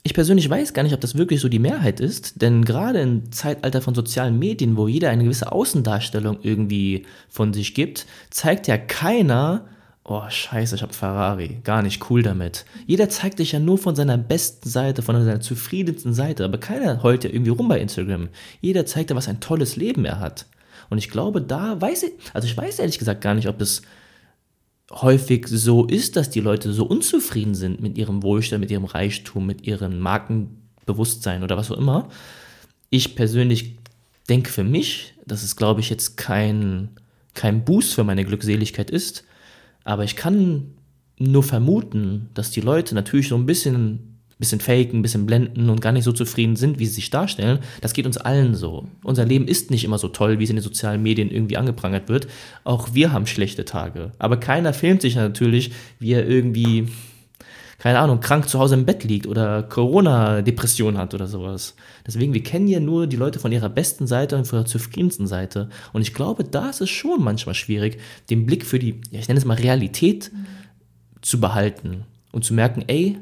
Ich 0.07 0.13
persönlich 0.13 0.47
weiß 0.47 0.75
gar 0.75 0.83
nicht, 0.83 0.93
ob 0.93 1.01
das 1.01 1.17
wirklich 1.17 1.41
so 1.41 1.49
die 1.49 1.57
Mehrheit 1.57 1.99
ist, 1.99 2.39
denn 2.43 2.63
gerade 2.63 3.01
im 3.01 3.31
Zeitalter 3.31 3.81
von 3.81 3.95
sozialen 3.95 4.37
Medien, 4.37 4.77
wo 4.77 4.87
jeder 4.87 5.09
eine 5.09 5.23
gewisse 5.23 5.51
Außendarstellung 5.51 6.37
irgendwie 6.43 7.07
von 7.27 7.53
sich 7.53 7.73
gibt, 7.73 8.05
zeigt 8.29 8.67
ja 8.67 8.77
keiner, 8.77 9.65
oh 10.03 10.21
scheiße, 10.29 10.75
ich 10.75 10.83
habe 10.83 10.93
Ferrari, 10.93 11.57
gar 11.63 11.81
nicht 11.81 12.07
cool 12.11 12.21
damit. 12.21 12.65
Jeder 12.85 13.09
zeigt 13.09 13.39
sich 13.39 13.53
ja 13.53 13.59
nur 13.59 13.79
von 13.79 13.95
seiner 13.95 14.19
besten 14.19 14.69
Seite, 14.69 15.01
von 15.01 15.15
seiner 15.25 15.41
zufriedensten 15.41 16.13
Seite, 16.13 16.45
aber 16.45 16.59
keiner 16.59 17.01
heult 17.01 17.23
ja 17.23 17.31
irgendwie 17.31 17.49
rum 17.49 17.67
bei 17.67 17.79
Instagram. 17.79 18.29
Jeder 18.61 18.85
zeigt 18.85 19.09
ja, 19.09 19.15
was 19.15 19.27
ein 19.27 19.39
tolles 19.39 19.75
Leben 19.75 20.05
er 20.05 20.19
hat. 20.19 20.45
Und 20.91 20.99
ich 20.99 21.09
glaube, 21.09 21.41
da 21.41 21.81
weiß 21.81 22.03
ich, 22.03 22.11
also 22.31 22.47
ich 22.47 22.55
weiß 22.55 22.77
ehrlich 22.77 22.99
gesagt 22.99 23.21
gar 23.21 23.33
nicht, 23.33 23.47
ob 23.47 23.57
das 23.57 23.81
häufig 24.91 25.47
so 25.47 25.85
ist, 25.85 26.15
dass 26.15 26.29
die 26.29 26.41
Leute 26.41 26.71
so 26.73 26.85
unzufrieden 26.85 27.55
sind 27.55 27.81
mit 27.81 27.97
ihrem 27.97 28.23
Wohlstand, 28.23 28.61
mit 28.61 28.71
ihrem 28.71 28.85
Reichtum, 28.85 29.45
mit 29.45 29.65
ihrem 29.65 29.99
Markenbewusstsein 29.99 31.43
oder 31.43 31.57
was 31.57 31.71
auch 31.71 31.77
immer. 31.77 32.09
Ich 32.89 33.15
persönlich 33.15 33.77
denke 34.29 34.51
für 34.51 34.63
mich, 34.63 35.13
das 35.25 35.43
ist, 35.43 35.55
glaube 35.55 35.81
ich, 35.81 35.89
jetzt 35.89 36.17
kein 36.17 36.89
kein 37.35 37.65
Boost 37.65 37.93
für 37.93 38.03
meine 38.03 38.25
Glückseligkeit 38.25 38.89
ist, 38.89 39.25
aber 39.83 40.03
ich 40.03 40.15
kann 40.15 40.73
nur 41.19 41.43
vermuten, 41.43 42.29
dass 42.33 42.49
die 42.49 42.61
Leute 42.61 42.95
natürlich 42.95 43.27
so 43.27 43.35
ein 43.35 43.45
bisschen 43.45 44.14
bisschen 44.37 44.59
faken, 44.59 44.99
ein 44.99 45.01
bisschen 45.01 45.25
blenden 45.25 45.69
und 45.69 45.81
gar 45.81 45.93
nicht 45.93 46.03
so 46.03 46.11
zufrieden 46.11 46.55
sind, 46.55 46.77
wie 46.77 46.85
sie 46.85 46.95
sich 46.95 47.09
darstellen. 47.09 47.59
Das 47.81 47.93
geht 47.93 48.05
uns 48.05 48.17
allen 48.17 48.53
so. 48.53 48.85
Unser 49.03 49.25
Leben 49.25 49.47
ist 49.47 49.71
nicht 49.71 49.85
immer 49.85 49.97
so 49.97 50.09
toll, 50.09 50.39
wie 50.39 50.43
es 50.43 50.49
in 50.49 50.57
den 50.57 50.63
sozialen 50.63 51.01
Medien 51.01 51.31
irgendwie 51.31 51.57
angeprangert 51.57 52.09
wird. 52.09 52.27
Auch 52.63 52.93
wir 52.93 53.13
haben 53.13 53.27
schlechte 53.27 53.63
Tage. 53.63 54.11
Aber 54.19 54.37
keiner 54.37 54.73
filmt 54.73 55.01
sich 55.01 55.15
natürlich, 55.15 55.71
wie 55.99 56.11
er 56.11 56.27
irgendwie, 56.27 56.89
keine 57.77 57.99
Ahnung, 57.99 58.19
krank 58.19 58.49
zu 58.49 58.59
Hause 58.59 58.75
im 58.75 58.85
Bett 58.85 59.05
liegt 59.05 59.25
oder 59.25 59.63
Corona-Depression 59.63 60.97
hat 60.97 61.13
oder 61.13 61.27
sowas. 61.27 61.75
Deswegen, 62.05 62.33
wir 62.33 62.43
kennen 62.43 62.67
ja 62.67 62.81
nur 62.81 63.07
die 63.07 63.15
Leute 63.15 63.39
von 63.39 63.53
ihrer 63.53 63.69
besten 63.69 64.05
Seite 64.05 64.35
und 64.35 64.45
von 64.45 64.59
ihrer 64.59 64.65
zufriedensten 64.65 65.27
Seite. 65.27 65.69
Und 65.93 66.01
ich 66.01 66.13
glaube, 66.13 66.43
da 66.43 66.69
ist 66.69 66.81
es 66.81 66.89
schon 66.89 67.23
manchmal 67.23 67.55
schwierig, 67.55 67.99
den 68.29 68.45
Blick 68.45 68.65
für 68.65 68.79
die, 68.79 68.99
ja, 69.11 69.19
ich 69.19 69.29
nenne 69.29 69.37
es 69.37 69.45
mal 69.45 69.55
Realität 69.55 70.29
mhm. 70.33 70.45
zu 71.21 71.39
behalten 71.39 72.03
und 72.33 72.43
zu 72.43 72.53
merken, 72.53 72.83
ey, 72.87 73.17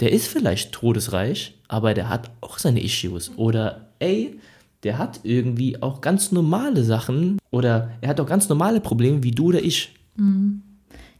der 0.00 0.12
ist 0.12 0.28
vielleicht 0.28 0.72
todesreich, 0.72 1.58
aber 1.68 1.94
der 1.94 2.08
hat 2.08 2.30
auch 2.40 2.58
seine 2.58 2.82
Issues. 2.82 3.30
Oder 3.36 3.88
ey, 3.98 4.38
der 4.82 4.98
hat 4.98 5.20
irgendwie 5.22 5.82
auch 5.82 6.00
ganz 6.00 6.32
normale 6.32 6.84
Sachen 6.84 7.38
oder 7.50 7.90
er 8.00 8.10
hat 8.10 8.20
auch 8.20 8.26
ganz 8.26 8.48
normale 8.48 8.80
Probleme 8.80 9.22
wie 9.22 9.30
du 9.30 9.46
oder 9.46 9.62
ich. 9.62 9.94
Mhm. 10.16 10.62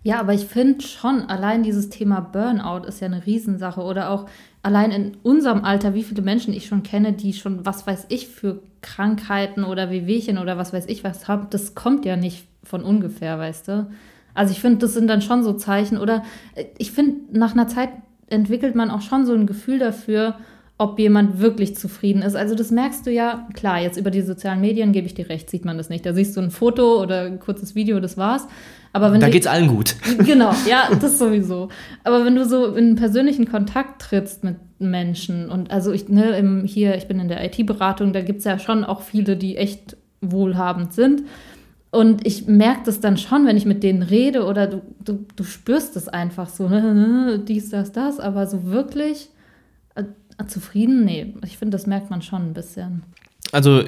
Ja, 0.03 0.19
aber 0.19 0.33
ich 0.33 0.47
finde 0.47 0.83
schon, 0.83 1.23
allein 1.27 1.63
dieses 1.63 1.91
Thema 1.91 2.21
Burnout 2.21 2.87
ist 2.87 3.01
ja 3.01 3.07
eine 3.07 3.27
Riesensache. 3.27 3.83
Oder 3.83 4.11
auch 4.11 4.27
allein 4.63 4.93
in 4.93 5.17
unserem 5.23 5.63
Alter, 5.63 5.93
wie 5.93 6.03
viele 6.03 6.23
Menschen 6.23 6.55
ich 6.55 6.67
schon 6.67 6.83
kenne, 6.83 7.13
die 7.13 7.35
schon, 7.35 7.67
was 7.67 7.87
weiß 7.87 8.07
ich, 8.09 8.29
für 8.29 8.63
Krankheiten 8.81 9.63
oder 9.63 9.91
Wehwehchen 9.91 10.39
oder 10.39 10.57
was 10.57 10.73
weiß 10.73 10.87
ich 10.87 11.05
was 11.05 11.29
haben, 11.29 11.49
das 11.51 11.75
kommt 11.75 12.07
ja 12.07 12.17
nicht 12.17 12.47
von 12.63 12.83
ungefähr, 12.83 13.39
weißt 13.39 13.69
du? 13.69 13.91
Also 14.33 14.53
ich 14.53 14.61
finde, 14.61 14.79
das 14.79 14.95
sind 14.95 15.07
dann 15.07 15.21
schon 15.21 15.43
so 15.43 15.53
Zeichen. 15.53 15.99
Oder 15.99 16.23
äh, 16.55 16.65
ich 16.79 16.93
finde, 16.93 17.39
nach 17.39 17.53
einer 17.53 17.69
Zeit 17.69 17.91
entwickelt 18.31 18.75
man 18.75 18.91
auch 18.91 19.03
schon 19.03 19.27
so 19.27 19.35
ein 19.35 19.47
Gefühl 19.47 19.79
dafür, 19.79 20.37
ob 20.79 20.99
jemand 20.99 21.41
wirklich 21.41 21.77
zufrieden 21.77 22.23
ist. 22.23 22.35
Also 22.35 22.55
das 22.55 22.71
merkst 22.71 23.07
du 23.07 23.11
ja, 23.11 23.47
klar, 23.53 23.83
jetzt 23.83 23.99
über 23.99 24.11
die 24.11 24.23
sozialen 24.23 24.63
Medien 24.63 24.93
gebe 24.93 25.07
ich 25.07 25.13
dir 25.13 25.29
recht, 25.29 25.51
sieht 25.51 25.67
man 25.67 25.77
das 25.77 25.91
nicht. 25.91 26.07
Da 26.07 26.15
siehst 26.15 26.35
du 26.39 26.41
ein 26.41 26.51
Foto 26.51 27.03
oder 27.03 27.25
ein 27.25 27.39
kurzes 27.39 27.75
Video, 27.75 28.01
das 28.01 28.17
war's. 28.17 28.49
Aber 28.95 29.13
wenn 29.13 29.21
da 29.21 29.29
geht's 29.29 29.47
allen 29.47 29.69
gut. 29.69 29.95
Genau, 30.25 30.55
ja, 30.67 30.89
das 31.01 31.19
sowieso. 31.19 31.69
Aber 32.03 32.25
wenn 32.25 32.35
du 32.35 32.47
so 32.47 32.75
in 32.75 32.97
persönlichen 32.97 33.47
Kontakt 33.47 34.01
trittst 34.01 34.43
mit 34.43 34.57
Menschen 34.79 35.51
und 35.51 35.71
also 35.71 35.93
ich, 35.93 36.09
ne, 36.09 36.39
im, 36.39 36.65
hier, 36.65 36.97
ich 36.97 37.07
bin 37.07 37.21
in 37.21 37.29
der 37.29 37.45
IT-Beratung, 37.45 38.15
da 38.15 38.23
gibt 38.23 38.39
es 38.39 38.45
ja 38.47 38.59
schon 38.59 38.83
auch 38.83 39.03
viele, 39.03 39.37
die 39.37 39.59
echt 39.59 39.99
wohlhabend 40.23 40.95
sind. 40.95 41.25
Und 41.91 42.25
ich 42.25 42.47
merke 42.47 42.83
das 42.85 43.01
dann 43.01 43.17
schon, 43.17 43.47
wenn 43.47 43.57
ich 43.57 43.65
mit 43.65 43.83
denen 43.83 44.03
rede 44.03 44.45
oder 44.45 44.69
du, 44.69 44.83
du, 45.05 45.27
du 45.35 45.43
spürst 45.43 45.97
es 45.97 46.07
einfach 46.07 46.49
so, 46.49 46.69
ne, 46.69 46.95
ne, 46.95 47.39
dies, 47.41 47.71
das, 47.71 47.91
das, 47.91 48.21
aber 48.21 48.47
so 48.47 48.67
wirklich 48.67 49.29
äh, 49.97 50.05
zufrieden, 50.47 51.05
nee, 51.05 51.35
ich 51.45 51.59
finde, 51.59 51.77
das 51.77 51.87
merkt 51.87 52.11
man 52.11 52.23
schon 52.23 52.43
ein 52.43 52.55
bisschen. 52.55 53.03
Also 53.51 53.83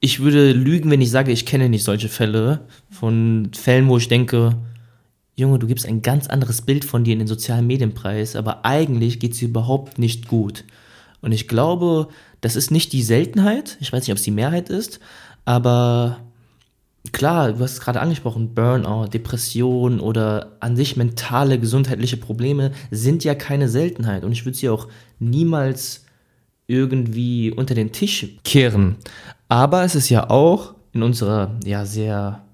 ich 0.00 0.20
würde 0.20 0.52
lügen, 0.52 0.90
wenn 0.90 1.02
ich 1.02 1.10
sage, 1.10 1.30
ich 1.30 1.44
kenne 1.44 1.68
nicht 1.68 1.84
solche 1.84 2.08
Fälle 2.08 2.66
von 2.90 3.50
Fällen, 3.54 3.88
wo 3.88 3.98
ich 3.98 4.08
denke, 4.08 4.56
Junge, 5.36 5.58
du 5.58 5.66
gibst 5.66 5.86
ein 5.86 6.02
ganz 6.02 6.28
anderes 6.28 6.62
Bild 6.62 6.84
von 6.84 7.04
dir 7.04 7.12
in 7.12 7.18
den 7.18 7.28
sozialen 7.28 7.66
Medienpreis, 7.66 8.34
aber 8.34 8.64
eigentlich 8.64 9.20
geht 9.20 9.32
es 9.32 9.38
dir 9.38 9.48
überhaupt 9.48 9.98
nicht 9.98 10.26
gut. 10.26 10.64
Und 11.20 11.32
ich 11.32 11.48
glaube, 11.48 12.08
das 12.40 12.56
ist 12.56 12.70
nicht 12.70 12.92
die 12.92 13.02
Seltenheit, 13.02 13.76
ich 13.80 13.92
weiß 13.92 14.02
nicht, 14.02 14.10
ob 14.12 14.18
es 14.18 14.24
die 14.24 14.30
Mehrheit 14.30 14.70
ist, 14.70 15.00
aber 15.44 16.18
klar, 17.10 17.52
du 17.52 17.60
hast 17.60 17.72
es 17.72 17.80
gerade 17.80 18.00
angesprochen, 18.00 18.54
Burnout, 18.54 19.08
Depression 19.08 19.98
oder 19.98 20.52
an 20.60 20.76
sich 20.76 20.96
mentale 20.96 21.58
gesundheitliche 21.58 22.16
Probleme 22.16 22.70
sind 22.90 23.24
ja 23.24 23.34
keine 23.34 23.68
Seltenheit 23.68 24.22
und 24.22 24.32
ich 24.32 24.44
würde 24.44 24.56
sie 24.56 24.68
auch 24.68 24.86
niemals 25.18 26.04
irgendwie 26.68 27.50
unter 27.50 27.74
den 27.74 27.90
Tisch 27.90 28.28
kehren. 28.44 28.96
Aber 29.48 29.82
es 29.84 29.94
ist 29.94 30.08
ja 30.08 30.30
auch 30.30 30.74
in 30.92 31.02
unserer 31.02 31.56
ja 31.64 31.84
sehr 31.84 32.44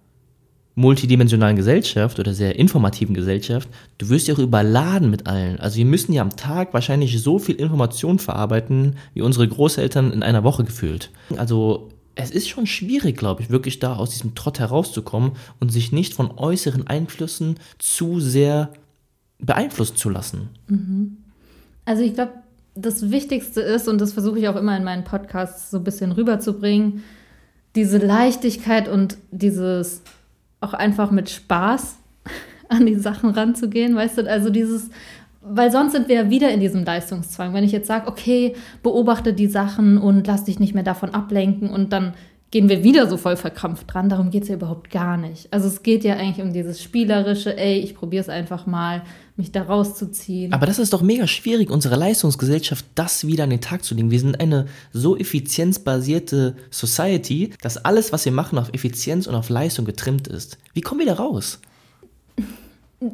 multidimensionalen 0.78 1.56
Gesellschaft 1.56 2.20
oder 2.20 2.32
sehr 2.32 2.56
informativen 2.56 3.12
Gesellschaft, 3.12 3.68
du 3.98 4.08
wirst 4.10 4.28
ja 4.28 4.34
auch 4.34 4.38
überladen 4.38 5.10
mit 5.10 5.26
allen. 5.26 5.58
Also 5.58 5.76
wir 5.76 5.84
müssen 5.84 6.12
ja 6.12 6.22
am 6.22 6.36
Tag 6.36 6.72
wahrscheinlich 6.72 7.20
so 7.20 7.40
viel 7.40 7.56
Information 7.56 8.20
verarbeiten, 8.20 8.94
wie 9.12 9.22
unsere 9.22 9.48
Großeltern 9.48 10.12
in 10.12 10.22
einer 10.22 10.44
Woche 10.44 10.62
gefühlt. 10.62 11.10
Also 11.36 11.88
es 12.18 12.32
ist 12.32 12.48
schon 12.48 12.66
schwierig, 12.66 13.16
glaube 13.16 13.42
ich, 13.42 13.50
wirklich 13.50 13.78
da 13.78 13.94
aus 13.94 14.10
diesem 14.10 14.34
Trott 14.34 14.58
herauszukommen 14.58 15.32
und 15.60 15.70
sich 15.70 15.92
nicht 15.92 16.14
von 16.14 16.32
äußeren 16.36 16.86
Einflüssen 16.86 17.60
zu 17.78 18.18
sehr 18.18 18.70
beeinflussen 19.38 19.96
zu 19.96 20.10
lassen. 20.10 20.48
Mhm. 20.66 21.18
Also 21.84 22.02
ich 22.02 22.14
glaube, 22.14 22.32
das 22.74 23.12
Wichtigste 23.12 23.60
ist, 23.60 23.86
und 23.86 24.00
das 24.00 24.12
versuche 24.12 24.40
ich 24.40 24.48
auch 24.48 24.56
immer 24.56 24.76
in 24.76 24.82
meinen 24.82 25.04
Podcasts 25.04 25.70
so 25.70 25.78
ein 25.78 25.84
bisschen 25.84 26.10
rüberzubringen, 26.10 27.04
diese 27.76 27.98
Leichtigkeit 27.98 28.88
und 28.88 29.16
dieses 29.30 30.02
auch 30.60 30.74
einfach 30.74 31.12
mit 31.12 31.30
Spaß 31.30 31.98
an 32.68 32.84
die 32.84 32.96
Sachen 32.96 33.30
ranzugehen, 33.30 33.94
weißt 33.94 34.18
du, 34.18 34.28
also 34.28 34.50
dieses 34.50 34.90
weil 35.40 35.70
sonst 35.70 35.92
sind 35.92 36.08
wir 36.08 36.16
ja 36.16 36.30
wieder 36.30 36.50
in 36.50 36.60
diesem 36.60 36.84
Leistungszwang. 36.84 37.54
Wenn 37.54 37.64
ich 37.64 37.72
jetzt 37.72 37.86
sage, 37.86 38.08
okay, 38.08 38.54
beobachte 38.82 39.32
die 39.32 39.46
Sachen 39.46 39.98
und 39.98 40.26
lass 40.26 40.44
dich 40.44 40.58
nicht 40.58 40.74
mehr 40.74 40.82
davon 40.82 41.10
ablenken 41.10 41.70
und 41.70 41.92
dann 41.92 42.14
gehen 42.50 42.68
wir 42.68 42.82
wieder 42.82 43.08
so 43.08 43.18
voll 43.18 43.36
verkrampft 43.36 43.92
dran. 43.92 44.08
Darum 44.08 44.30
geht 44.30 44.44
es 44.44 44.48
ja 44.48 44.54
überhaupt 44.54 44.90
gar 44.90 45.16
nicht. 45.16 45.52
Also 45.52 45.68
es 45.68 45.82
geht 45.82 46.02
ja 46.02 46.14
eigentlich 46.14 46.44
um 46.44 46.52
dieses 46.52 46.82
spielerische, 46.82 47.56
ey, 47.56 47.78
ich 47.78 47.94
probiere 47.94 48.22
es 48.22 48.28
einfach 48.28 48.66
mal, 48.66 49.02
mich 49.36 49.52
da 49.52 49.62
rauszuziehen. 49.62 50.52
Aber 50.52 50.66
das 50.66 50.78
ist 50.78 50.92
doch 50.92 51.02
mega 51.02 51.26
schwierig, 51.26 51.70
unsere 51.70 51.96
Leistungsgesellschaft 51.96 52.86
das 52.94 53.26
wieder 53.26 53.44
an 53.44 53.50
den 53.50 53.60
Tag 53.60 53.84
zu 53.84 53.94
legen. 53.94 54.10
Wir 54.10 54.18
sind 54.18 54.40
eine 54.40 54.66
so 54.92 55.16
effizienzbasierte 55.16 56.56
Society, 56.70 57.50
dass 57.60 57.76
alles, 57.84 58.12
was 58.12 58.24
wir 58.24 58.32
machen, 58.32 58.58
auf 58.58 58.72
Effizienz 58.72 59.26
und 59.26 59.34
auf 59.34 59.50
Leistung 59.50 59.84
getrimmt 59.84 60.26
ist. 60.26 60.58
Wie 60.72 60.80
kommen 60.80 61.00
wir 61.00 61.06
da 61.06 61.14
raus? 61.14 61.60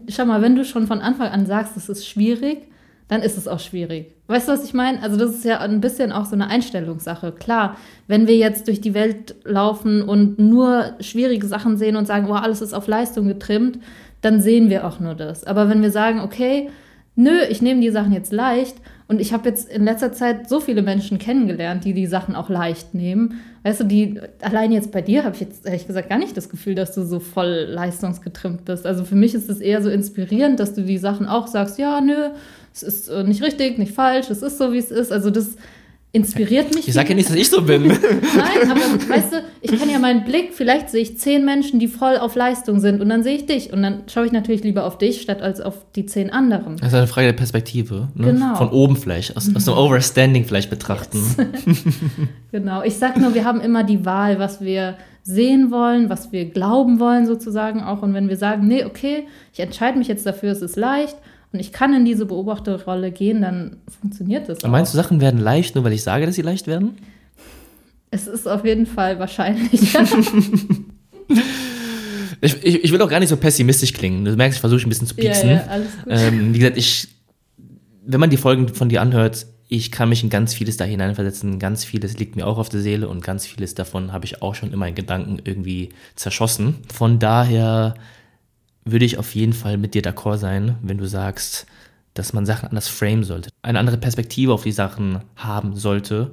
Schau 0.09 0.25
mal, 0.25 0.43
wenn 0.43 0.57
du 0.57 0.65
schon 0.65 0.87
von 0.87 1.01
Anfang 1.01 1.29
an 1.29 1.47
sagst, 1.47 1.77
es 1.77 1.89
ist 1.89 2.07
schwierig, 2.07 2.69
dann 3.09 3.21
ist 3.21 3.37
es 3.37 3.49
auch 3.49 3.61
schwierig. 3.61 4.15
Weißt 4.29 4.49
du, 4.49 4.53
was 4.53 4.65
ich 4.65 4.73
meine? 4.73 5.03
Also 5.03 5.19
das 5.19 5.33
ist 5.33 5.45
ja 5.45 5.59
ein 5.61 5.81
bisschen 5.81 6.11
auch 6.11 6.25
so 6.25 6.35
eine 6.35 6.49
Einstellungssache. 6.49 7.33
Klar, 7.33 7.77
wenn 8.07 8.27
wir 8.27 8.37
jetzt 8.37 8.67
durch 8.67 8.81
die 8.81 8.95
Welt 8.95 9.35
laufen 9.45 10.03
und 10.03 10.39
nur 10.39 10.95
schwierige 11.01 11.47
Sachen 11.47 11.77
sehen 11.77 11.97
und 11.97 12.07
sagen, 12.07 12.29
oh, 12.31 12.35
alles 12.35 12.63
ist 12.63 12.73
auf 12.73 12.87
Leistung 12.87 13.29
getrimmt, 13.29 13.79
dann 14.23 14.41
sehen 14.41 14.71
wir 14.71 14.87
auch 14.87 15.01
nur 15.01 15.15
das. 15.15 15.45
Aber 15.45 15.69
wenn 15.69 15.83
wir 15.83 15.91
sagen, 15.91 16.21
okay, 16.21 16.71
nö, 17.17 17.43
ich 17.49 17.63
nehme 17.63 17.81
die 17.81 17.91
Sachen 17.91 18.13
jetzt 18.13 18.33
leicht 18.33 18.77
und 19.07 19.21
ich 19.21 19.33
habe 19.33 19.49
jetzt 19.49 19.69
in 19.69 19.85
letzter 19.85 20.13
Zeit 20.13 20.49
so 20.49 20.61
viele 20.61 20.83
Menschen 20.83 21.19
kennengelernt, 21.19 21.85
die 21.85 21.93
die 21.93 22.07
Sachen 22.07 22.35
auch 22.35 22.49
leicht 22.49 22.95
nehmen. 22.95 23.41
Weißt 23.63 23.81
du, 23.81 23.85
die 23.85 24.21
allein 24.41 24.73
jetzt 24.73 24.93
bei 24.93 25.03
dir 25.03 25.25
habe 25.25 25.35
ich 25.35 25.43
jetzt 25.43 25.67
ehrlich 25.67 25.87
gesagt 25.87 26.09
gar 26.09 26.19
nicht 26.19 26.37
das 26.37 26.49
Gefühl, 26.49 26.75
dass 26.75 26.95
du 26.95 27.05
so 27.05 27.21
voll 27.21 27.67
leistungsgetrimmt 27.69 28.65
bist. 28.65 28.87
Also 28.87 29.05
für 29.05 29.15
mich 29.15 29.35
ist 29.35 29.51
es 29.51 29.61
eher 29.61 29.83
so 29.83 29.91
inspirierend, 29.91 30.59
dass 30.59 30.75
du 30.75 30.83
die 30.83 30.99
Sachen 30.99 31.27
auch 31.27 31.47
sagst, 31.47 31.79
ja, 31.79 32.01
nö, 32.01 32.31
es 32.73 32.83
ist 32.83 33.09
äh, 33.09 33.25
nicht 33.25 33.43
richtig, 33.43 33.79
nicht 33.79 33.93
falsch, 33.93 34.31
es 34.31 34.43
ist 34.43 34.59
so, 34.59 34.73
wie 34.73 34.79
es 34.79 34.91
ist. 34.91 35.13
Also 35.13 35.31
das 35.31 35.57
inspiriert 36.15 36.73
mich. 36.73 36.87
Ich 36.87 36.95
sage 36.95 37.11
ja 37.11 37.15
nicht, 37.17 37.29
dass 37.29 37.35
ich 37.35 37.51
so 37.51 37.61
bin. 37.63 37.87
Nein, 37.89 38.71
aber 38.71 38.81
weißt 38.81 39.33
du, 39.33 39.43
ich 39.61 39.79
kann 39.79 39.91
ja 39.91 39.99
meinen 39.99 40.25
Blick, 40.25 40.55
vielleicht 40.55 40.89
sehe 40.89 41.03
ich 41.03 41.19
zehn 41.19 41.45
Menschen, 41.45 41.81
die 41.81 41.89
voll 41.89 42.19
auf 42.19 42.37
Leistung 42.37 42.79
sind 42.79 43.03
und 43.03 43.09
dann 43.09 43.25
sehe 43.25 43.35
ich 43.35 43.47
dich 43.47 43.73
und 43.73 43.83
dann 43.83 44.05
schaue 44.07 44.25
ich 44.25 44.31
natürlich 44.33 44.63
lieber 44.63 44.87
auf 44.87 44.97
dich, 44.97 45.21
statt 45.21 45.43
als 45.43 45.61
auf 45.61 45.75
die 45.97 46.07
zehn 46.07 46.31
anderen. 46.31 46.77
Das 46.77 46.89
ist 46.89 46.95
eine 46.95 47.09
Frage 47.09 47.27
der 47.27 47.35
Perspektive. 47.35 48.09
Ne? 48.15 48.27
Genau. 48.27 48.55
Von 48.55 48.71
oben 48.71 48.97
vielleicht, 48.97 49.37
aus, 49.37 49.51
aus 49.55 49.65
dem 49.65 49.75
Overstanding 49.75 50.45
vielleicht 50.45 50.71
betrachten. 50.71 51.19
Yes. 51.67 51.83
genau, 52.53 52.83
ich 52.83 52.95
sage 52.95 53.21
nur, 53.21 53.35
wir 53.35 53.45
haben 53.45 53.61
immer 53.61 53.83
die 53.83 54.07
Wahl, 54.07 54.39
was 54.39 54.61
wir 54.61 54.97
sehen 55.25 55.73
wollen, 55.73 56.11
was 56.11 56.31
wir 56.31 56.45
glauben 56.51 57.01
wollen 57.01 57.27
sozusagen 57.27 57.83
auch 57.83 58.03
und 58.03 58.15
wenn 58.15 58.29
wir 58.29 58.37
sagen, 58.37 58.69
nee, 58.69 58.85
okay, 58.85 59.27
ich 59.53 59.59
entscheide 59.59 59.99
mich 59.99 60.07
jetzt 60.07 60.27
dafür, 60.27 60.53
es 60.53 60.63
ist 60.63 60.77
leicht 60.77 61.17
und 61.55 61.61
ich 61.61 61.73
kann 61.73 61.95
in 61.95 62.05
diese 62.05 62.27
Beobachterrolle 62.27 63.13
gehen, 63.13 63.43
dann 63.43 63.77
funktioniert 64.01 64.49
das. 64.49 64.65
auch. 64.65 64.69
Meinst 64.69 64.93
du, 64.93 64.97
Sachen 64.97 65.21
werden 65.21 65.39
leicht, 65.39 65.77
nur 65.77 65.85
weil 65.85 65.93
ich 65.93 66.03
sage, 66.03 66.27
dass 66.27 66.35
sie 66.35 66.43
leicht 66.43 66.67
werden? 66.67 66.97
Es 68.11 68.27
ist 68.27 68.49
auf 68.49 68.65
jeden 68.65 68.87
Fall 68.87 69.21
wahrscheinlich. 69.21 69.95
ich, 72.41 72.65
ich, 72.65 72.85
ich, 72.85 72.93
will 72.93 73.01
auch 73.01 73.09
gar 73.09 73.21
nicht 73.21 73.29
so 73.29 73.37
pessimistisch 73.37 73.93
klingen. 73.93 74.25
Du 74.25 74.35
merkst, 74.35 74.57
ich 74.57 74.61
versuche 74.61 74.83
ein 74.83 74.89
bisschen 74.89 75.07
zu 75.07 75.15
pieksen. 75.15 75.49
Ja, 75.49 75.55
ja, 75.55 75.67
alles 75.69 75.97
gut. 76.03 76.13
Ähm, 76.13 76.55
wie 76.55 76.59
gesagt, 76.59 76.77
ich, 76.77 77.07
wenn 78.05 78.19
man 78.19 78.31
die 78.31 78.37
Folgen 78.37 78.67
von 78.67 78.89
dir 78.89 79.01
anhört, 79.01 79.47
ich 79.69 79.93
kann 79.93 80.09
mich 80.09 80.25
in 80.25 80.31
ganz 80.31 80.55
vieles 80.55 80.77
da 80.77 80.85
hineinversetzen. 80.85 81.61
Ganz 81.61 81.85
vieles 81.85 82.19
liegt 82.19 82.35
mir 82.35 82.49
auch 82.49 82.59
auf 82.59 82.69
der 82.69 82.81
Seele 82.81 83.09
und 83.09 83.23
ganz 83.23 83.47
vieles 83.47 83.75
davon 83.75 84.13
habe 84.13 84.25
ich 84.25 84.43
auch 84.43 84.57
schon 84.57 84.73
in 84.73 84.79
meinen 84.81 84.97
Gedanken 84.97 85.39
irgendwie 85.45 85.91
zerschossen. 86.17 86.79
Von 86.93 87.21
daher 87.21 87.95
würde 88.85 89.05
ich 89.05 89.19
auf 89.19 89.35
jeden 89.35 89.53
Fall 89.53 89.77
mit 89.77 89.95
dir 89.95 90.03
d'accord 90.03 90.39
sein, 90.39 90.77
wenn 90.83 90.99
du 90.99 91.07
sagst, 91.07 91.67
dass 92.13 92.33
man 92.33 92.47
Sachen 92.47 92.69
anders 92.69 92.89
frame 92.89 93.25
sollte, 93.25 93.51
eine 93.63 93.79
andere 93.79 93.99
Perspektive 93.99 94.53
auf 94.53 94.63
die 94.63 94.73
Sachen 94.73 95.21
haben 95.37 95.77
sollte. 95.77 96.33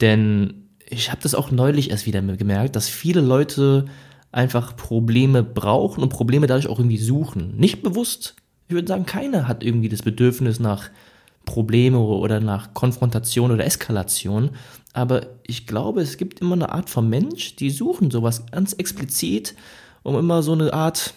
Denn 0.00 0.68
ich 0.88 1.10
habe 1.10 1.22
das 1.22 1.34
auch 1.34 1.50
neulich 1.50 1.90
erst 1.90 2.06
wieder 2.06 2.22
gemerkt, 2.22 2.76
dass 2.76 2.88
viele 2.88 3.20
Leute 3.20 3.86
einfach 4.30 4.76
Probleme 4.76 5.42
brauchen 5.42 6.02
und 6.02 6.10
Probleme 6.10 6.46
dadurch 6.46 6.68
auch 6.68 6.78
irgendwie 6.78 6.98
suchen. 6.98 7.56
Nicht 7.56 7.82
bewusst. 7.82 8.34
Ich 8.68 8.74
würde 8.74 8.88
sagen, 8.88 9.06
keiner 9.06 9.48
hat 9.48 9.62
irgendwie 9.62 9.88
das 9.88 10.02
Bedürfnis 10.02 10.58
nach 10.60 10.90
Probleme 11.44 11.98
oder 11.98 12.40
nach 12.40 12.74
Konfrontation 12.74 13.50
oder 13.50 13.64
Eskalation. 13.64 14.50
Aber 14.92 15.26
ich 15.46 15.66
glaube, 15.66 16.00
es 16.00 16.16
gibt 16.16 16.40
immer 16.40 16.54
eine 16.54 16.72
Art 16.72 16.90
von 16.90 17.08
Mensch, 17.08 17.56
die 17.56 17.70
suchen 17.70 18.10
sowas 18.10 18.46
ganz 18.50 18.72
explizit, 18.74 19.54
um 20.02 20.16
immer 20.18 20.42
so 20.42 20.52
eine 20.52 20.72
Art, 20.72 21.14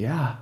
ja, 0.00 0.38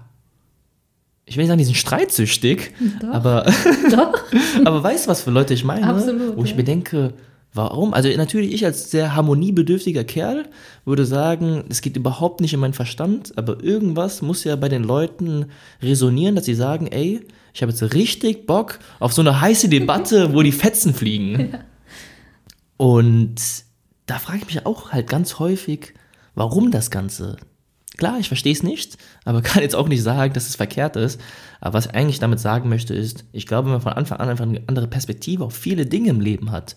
ich 1.29 1.37
will 1.37 1.42
nicht 1.42 1.49
sagen, 1.49 1.59
die 1.59 1.64
sind 1.64 1.77
streitsüchtig, 1.77 2.73
Doch. 3.01 3.09
aber, 3.09 3.44
Doch. 3.90 4.14
aber 4.64 4.83
weißt 4.83 5.07
du, 5.07 5.11
was 5.11 5.23
für 5.23 5.31
Leute 5.31 5.55
ich 5.55 5.64
meine? 5.64 5.87
Absolut, 5.87 6.37
Wo 6.37 6.44
ich 6.44 6.51
ja. 6.51 6.57
mir 6.57 6.64
denke, 6.64 7.12
warum? 7.53 7.92
Also 7.92 8.09
natürlich, 8.16 8.53
ich 8.55 8.64
als 8.64 8.90
sehr 8.90 9.14
harmoniebedürftiger 9.14 10.05
Kerl 10.05 10.47
würde 10.87 11.05
sagen, 11.05 11.64
es 11.68 11.83
geht 11.83 11.97
überhaupt 11.97 12.40
nicht 12.40 12.55
in 12.55 12.61
meinen 12.61 12.73
Verstand, 12.73 13.37
aber 13.37 13.62
irgendwas 13.62 14.23
muss 14.23 14.44
ja 14.44 14.57
bei 14.57 14.68
den 14.68 14.85
Leuten 14.85 15.47
resonieren, 15.83 16.35
dass 16.35 16.47
sie 16.47 16.55
sagen, 16.55 16.87
ey, 16.87 17.21
ich 17.53 17.62
habe 17.62 17.73
jetzt 17.73 17.94
richtig 17.94 18.47
Bock 18.47 18.79
auf 18.99 19.12
so 19.12 19.21
eine 19.21 19.40
heiße 19.40 19.68
Debatte, 19.68 20.33
wo 20.35 20.42
die 20.42 20.53
Fetzen 20.53 20.94
fliegen. 20.94 21.51
Ja. 21.53 21.59
Und 22.79 23.37
da 24.07 24.18
frage 24.18 24.38
ich 24.38 24.47
mich 24.47 24.64
auch 24.64 24.92
halt 24.92 25.09
ganz 25.09 25.38
häufig, 25.38 25.92
warum 26.35 26.71
das 26.71 26.90
Ganze? 26.90 27.37
Klar, 27.98 28.18
ich 28.18 28.28
verstehe 28.28 28.52
es 28.52 28.62
nicht, 28.62 28.96
aber 29.26 29.42
kann 29.42 29.62
jetzt 29.62 29.76
auch 29.76 29.88
nicht 29.88 30.02
sagen, 30.02 30.32
dass 30.32 30.48
es 30.48 30.56
verkehrt 30.56 30.96
ist. 30.96 31.20
Aber 31.61 31.74
was 31.74 31.87
ich 31.87 31.94
eigentlich 31.94 32.20
damit 32.20 32.40
sagen 32.40 32.70
möchte, 32.70 32.94
ist, 32.94 33.24
ich 33.32 33.46
glaube, 33.46 33.66
wenn 33.66 33.72
man 33.72 33.82
von 33.82 33.92
Anfang 33.92 34.18
an 34.18 34.30
einfach 34.30 34.46
eine 34.46 34.62
andere 34.66 34.87
Perspektive 34.87 35.44
auf 35.44 35.54
viele 35.54 35.84
Dinge 35.84 36.08
im 36.08 36.20
Leben 36.20 36.50
hat, 36.50 36.76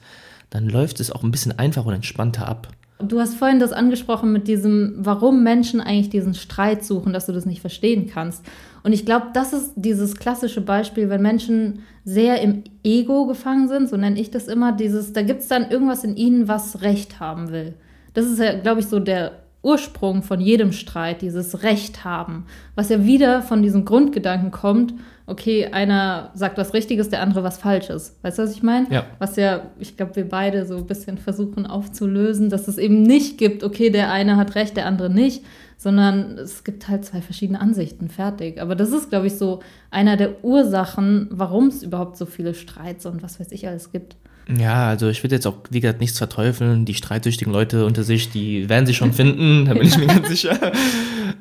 dann 0.49 0.67
läuft 0.67 0.99
es 0.99 1.11
auch 1.11 1.23
ein 1.23 1.31
bisschen 1.31 1.57
einfacher 1.57 1.87
und 1.87 1.93
entspannter 1.93 2.47
ab. 2.47 2.67
Du 2.99 3.19
hast 3.19 3.35
vorhin 3.35 3.59
das 3.59 3.71
angesprochen 3.71 4.31
mit 4.31 4.47
diesem, 4.47 4.93
warum 4.97 5.43
Menschen 5.43 5.81
eigentlich 5.81 6.09
diesen 6.09 6.33
Streit 6.33 6.83
suchen, 6.83 7.13
dass 7.13 7.25
du 7.25 7.31
das 7.31 7.45
nicht 7.45 7.61
verstehen 7.61 8.07
kannst. 8.07 8.45
Und 8.83 8.93
ich 8.93 9.05
glaube, 9.05 9.27
das 9.33 9.53
ist 9.53 9.73
dieses 9.75 10.15
klassische 10.15 10.61
Beispiel, 10.61 11.09
wenn 11.09 11.21
Menschen 11.21 11.79
sehr 12.03 12.41
im 12.41 12.63
Ego 12.83 13.25
gefangen 13.27 13.67
sind, 13.67 13.89
so 13.89 13.97
nenne 13.97 14.19
ich 14.19 14.31
das 14.31 14.47
immer, 14.47 14.71
dieses, 14.71 15.13
da 15.13 15.21
gibt 15.21 15.41
es 15.41 15.47
dann 15.47 15.69
irgendwas 15.69 16.03
in 16.03 16.15
ihnen, 16.15 16.47
was 16.47 16.81
Recht 16.81 17.19
haben 17.19 17.51
will. 17.51 17.73
Das 18.13 18.25
ist 18.25 18.39
ja, 18.39 18.59
glaube 18.59 18.81
ich, 18.81 18.87
so 18.87 18.99
der 18.99 19.43
Ursprung 19.63 20.23
von 20.23 20.39
jedem 20.41 20.71
Streit, 20.71 21.21
dieses 21.21 21.63
Recht 21.63 22.03
haben, 22.03 22.45
was 22.75 22.89
ja 22.89 23.05
wieder 23.05 23.41
von 23.41 23.61
diesem 23.61 23.85
Grundgedanken 23.85 24.51
kommt, 24.51 24.93
okay, 25.27 25.67
einer 25.67 26.31
sagt 26.33 26.57
was 26.57 26.73
Richtiges, 26.73 27.09
der 27.09 27.21
andere 27.21 27.43
was 27.43 27.57
Falsches. 27.57 28.17
Weißt 28.21 28.37
du, 28.37 28.43
was 28.43 28.51
ich 28.51 28.63
meine? 28.63 28.87
Ja. 28.89 29.05
Was 29.19 29.35
ja, 29.35 29.61
ich 29.79 29.95
glaube, 29.95 30.15
wir 30.15 30.27
beide 30.27 30.65
so 30.65 30.77
ein 30.77 30.87
bisschen 30.87 31.17
versuchen 31.17 31.65
aufzulösen, 31.65 32.49
dass 32.49 32.67
es 32.67 32.77
eben 32.77 33.03
nicht 33.03 33.37
gibt, 33.37 33.63
okay, 33.63 33.89
der 33.89 34.11
eine 34.11 34.35
hat 34.35 34.55
recht, 34.55 34.75
der 34.75 34.87
andere 34.87 35.09
nicht, 35.09 35.43
sondern 35.77 36.37
es 36.37 36.63
gibt 36.63 36.87
halt 36.87 37.05
zwei 37.05 37.21
verschiedene 37.21 37.61
Ansichten, 37.61 38.09
fertig. 38.09 38.61
Aber 38.61 38.75
das 38.75 38.91
ist, 38.91 39.09
glaube 39.09 39.27
ich, 39.27 39.37
so 39.37 39.61
einer 39.89 40.17
der 40.17 40.43
Ursachen, 40.43 41.27
warum 41.31 41.67
es 41.67 41.81
überhaupt 41.81 42.17
so 42.17 42.25
viele 42.25 42.53
Streits 42.53 43.05
und 43.05 43.23
was 43.23 43.39
weiß 43.39 43.51
ich 43.51 43.67
alles 43.67 43.91
gibt. 43.91 44.15
Ja, 44.57 44.89
also 44.89 45.09
ich 45.09 45.23
würde 45.23 45.35
jetzt 45.35 45.47
auch, 45.47 45.57
wie 45.69 45.79
gesagt, 45.79 46.01
nichts 46.01 46.17
verteufeln. 46.17 46.85
Die 46.85 46.93
streitsüchtigen 46.93 47.53
Leute 47.53 47.85
unter 47.85 48.03
sich, 48.03 48.29
die 48.29 48.69
werden 48.69 48.85
sich 48.85 48.97
schon 48.97 49.13
finden, 49.13 49.65
da 49.67 49.73
bin 49.73 49.87
ich 49.87 49.97
mir 49.97 50.07
ganz 50.07 50.27
sicher. 50.27 50.71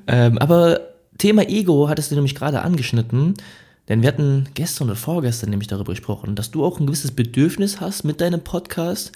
Ähm, 0.07 0.39
aber 0.39 0.81
Thema 1.19 1.49
Ego 1.49 1.89
hattest 1.89 2.11
du 2.11 2.15
nämlich 2.15 2.35
gerade 2.35 2.63
angeschnitten. 2.63 3.35
Denn 3.89 4.03
wir 4.03 4.09
hatten 4.09 4.47
gestern 4.55 4.89
oder 4.89 4.97
vorgestern 4.97 5.51
nämlich 5.51 5.67
darüber 5.67 5.93
gesprochen, 5.93 6.37
dass 6.37 6.53
du 6.53 6.65
auch 6.65 6.79
ein 6.79 6.87
gewisses 6.87 7.11
Bedürfnis 7.11 7.81
hast 7.81 8.05
mit 8.05 8.21
deinem 8.21 8.41
Podcast, 8.41 9.11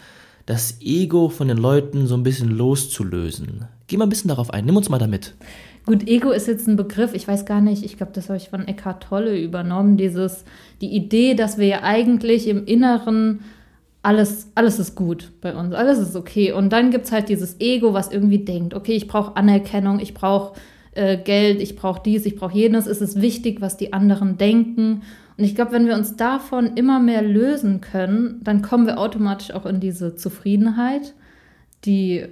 das 0.46 0.80
Ego 0.80 1.28
von 1.28 1.46
den 1.46 1.58
Leuten 1.58 2.08
so 2.08 2.16
ein 2.16 2.24
bisschen 2.24 2.50
loszulösen. 2.50 3.66
Geh 3.86 3.96
mal 3.96 4.06
ein 4.06 4.08
bisschen 4.08 4.28
darauf 4.28 4.50
ein, 4.50 4.64
nimm 4.64 4.76
uns 4.76 4.88
mal 4.88 4.98
damit. 4.98 5.34
Gut, 5.86 6.08
Ego 6.08 6.30
ist 6.30 6.48
jetzt 6.48 6.66
ein 6.66 6.76
Begriff, 6.76 7.14
ich 7.14 7.28
weiß 7.28 7.44
gar 7.44 7.60
nicht, 7.60 7.84
ich 7.84 7.96
glaube, 7.96 8.12
das 8.14 8.28
habe 8.28 8.38
ich 8.38 8.48
von 8.48 8.66
Eckhart 8.66 9.04
Tolle 9.04 9.38
übernommen, 9.38 9.96
dieses, 9.96 10.44
die 10.80 10.94
Idee, 10.94 11.34
dass 11.34 11.56
wir 11.56 11.66
ja 11.66 11.82
eigentlich 11.82 12.48
im 12.48 12.64
Inneren 12.64 13.40
alles, 14.04 14.50
alles 14.54 14.78
ist 14.78 14.94
gut 14.94 15.32
bei 15.40 15.54
uns, 15.54 15.74
alles 15.74 15.98
ist 15.98 16.14
okay. 16.14 16.52
Und 16.52 16.72
dann 16.72 16.90
gibt 16.90 17.06
es 17.06 17.12
halt 17.12 17.28
dieses 17.28 17.58
Ego, 17.58 17.94
was 17.94 18.12
irgendwie 18.12 18.44
denkt, 18.44 18.74
okay, 18.74 18.92
ich 18.92 19.08
brauche 19.08 19.36
Anerkennung, 19.36 19.98
ich 19.98 20.12
brauche 20.12 20.58
äh, 20.92 21.16
Geld, 21.16 21.60
ich 21.60 21.74
brauche 21.74 22.02
dies, 22.04 22.26
ich 22.26 22.36
brauche 22.36 22.54
jenes. 22.54 22.86
Es 22.86 23.00
ist 23.00 23.20
wichtig, 23.22 23.62
was 23.62 23.78
die 23.78 23.94
anderen 23.94 24.36
denken. 24.36 25.02
Und 25.38 25.44
ich 25.44 25.54
glaube, 25.54 25.72
wenn 25.72 25.86
wir 25.86 25.94
uns 25.94 26.16
davon 26.16 26.76
immer 26.76 27.00
mehr 27.00 27.22
lösen 27.22 27.80
können, 27.80 28.40
dann 28.44 28.60
kommen 28.60 28.86
wir 28.86 28.98
automatisch 28.98 29.52
auch 29.52 29.64
in 29.64 29.80
diese 29.80 30.14
Zufriedenheit, 30.14 31.14
die 31.84 32.26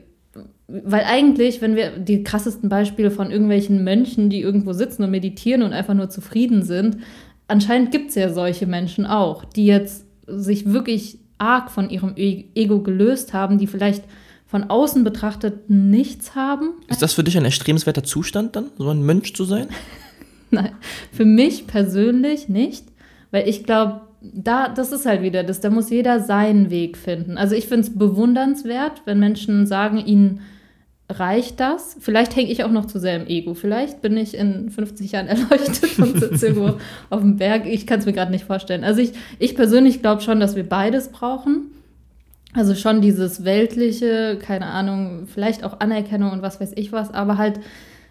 weil 0.68 1.04
eigentlich, 1.04 1.60
wenn 1.60 1.76
wir 1.76 1.98
die 1.98 2.22
krassesten 2.22 2.70
Beispiele 2.70 3.10
von 3.10 3.30
irgendwelchen 3.30 3.84
Mönchen, 3.84 4.30
die 4.30 4.40
irgendwo 4.40 4.72
sitzen 4.72 5.02
und 5.02 5.10
meditieren 5.10 5.62
und 5.62 5.74
einfach 5.74 5.92
nur 5.92 6.08
zufrieden 6.08 6.62
sind, 6.62 6.98
anscheinend 7.46 7.90
gibt 7.90 8.08
es 8.08 8.14
ja 8.14 8.32
solche 8.32 8.66
Menschen 8.66 9.04
auch, 9.04 9.44
die 9.44 9.66
jetzt 9.66 10.06
sich 10.26 10.72
wirklich 10.72 11.18
arg 11.42 11.70
von 11.70 11.90
ihrem 11.90 12.14
e-, 12.16 12.44
Ego 12.54 12.80
gelöst 12.80 13.34
haben, 13.34 13.58
die 13.58 13.66
vielleicht 13.66 14.04
von 14.46 14.64
außen 14.64 15.02
betrachtet 15.02 15.68
nichts 15.68 16.34
haben. 16.34 16.74
Ist 16.88 17.02
das 17.02 17.14
für 17.14 17.24
dich 17.24 17.36
ein 17.36 17.44
erstrebenswerter 17.44 18.04
Zustand 18.04 18.54
dann, 18.54 18.70
so 18.78 18.88
ein 18.88 19.02
Mönch 19.02 19.34
zu 19.34 19.44
sein? 19.44 19.68
Nein, 20.50 20.72
für 21.10 21.24
mich 21.24 21.66
persönlich 21.66 22.48
nicht, 22.48 22.84
weil 23.30 23.48
ich 23.48 23.64
glaube, 23.64 24.02
da, 24.20 24.68
das 24.68 24.92
ist 24.92 25.06
halt 25.06 25.22
wieder 25.22 25.42
das, 25.42 25.60
da 25.60 25.70
muss 25.70 25.90
jeder 25.90 26.20
seinen 26.20 26.70
Weg 26.70 26.96
finden. 26.96 27.38
Also 27.38 27.54
ich 27.56 27.66
finde 27.66 27.88
es 27.88 27.98
bewundernswert, 27.98 29.02
wenn 29.04 29.18
Menschen 29.18 29.66
sagen, 29.66 29.98
ihnen 29.98 30.40
reicht 31.18 31.60
das. 31.60 31.96
Vielleicht 32.00 32.36
hänge 32.36 32.50
ich 32.50 32.64
auch 32.64 32.70
noch 32.70 32.86
zu 32.86 32.98
sehr 32.98 33.16
im 33.16 33.26
Ego. 33.26 33.54
Vielleicht 33.54 34.02
bin 34.02 34.16
ich 34.16 34.36
in 34.36 34.70
50 34.70 35.12
Jahren 35.12 35.26
erleuchtet 35.28 35.98
und 35.98 36.18
sitze 36.18 36.48
irgendwo 36.48 36.78
auf 37.10 37.20
dem 37.20 37.36
Berg. 37.36 37.66
Ich 37.66 37.86
kann 37.86 38.00
es 38.00 38.06
mir 38.06 38.12
gerade 38.12 38.30
nicht 38.30 38.44
vorstellen. 38.44 38.84
Also 38.84 39.00
ich, 39.00 39.12
ich 39.38 39.54
persönlich 39.54 40.00
glaube 40.00 40.22
schon, 40.22 40.40
dass 40.40 40.56
wir 40.56 40.68
beides 40.68 41.08
brauchen. 41.08 41.66
Also 42.54 42.74
schon 42.74 43.00
dieses 43.00 43.44
weltliche, 43.44 44.38
keine 44.40 44.66
Ahnung, 44.66 45.26
vielleicht 45.26 45.64
auch 45.64 45.80
Anerkennung 45.80 46.32
und 46.32 46.42
was 46.42 46.60
weiß 46.60 46.72
ich 46.76 46.92
was, 46.92 47.12
aber 47.12 47.38
halt 47.38 47.60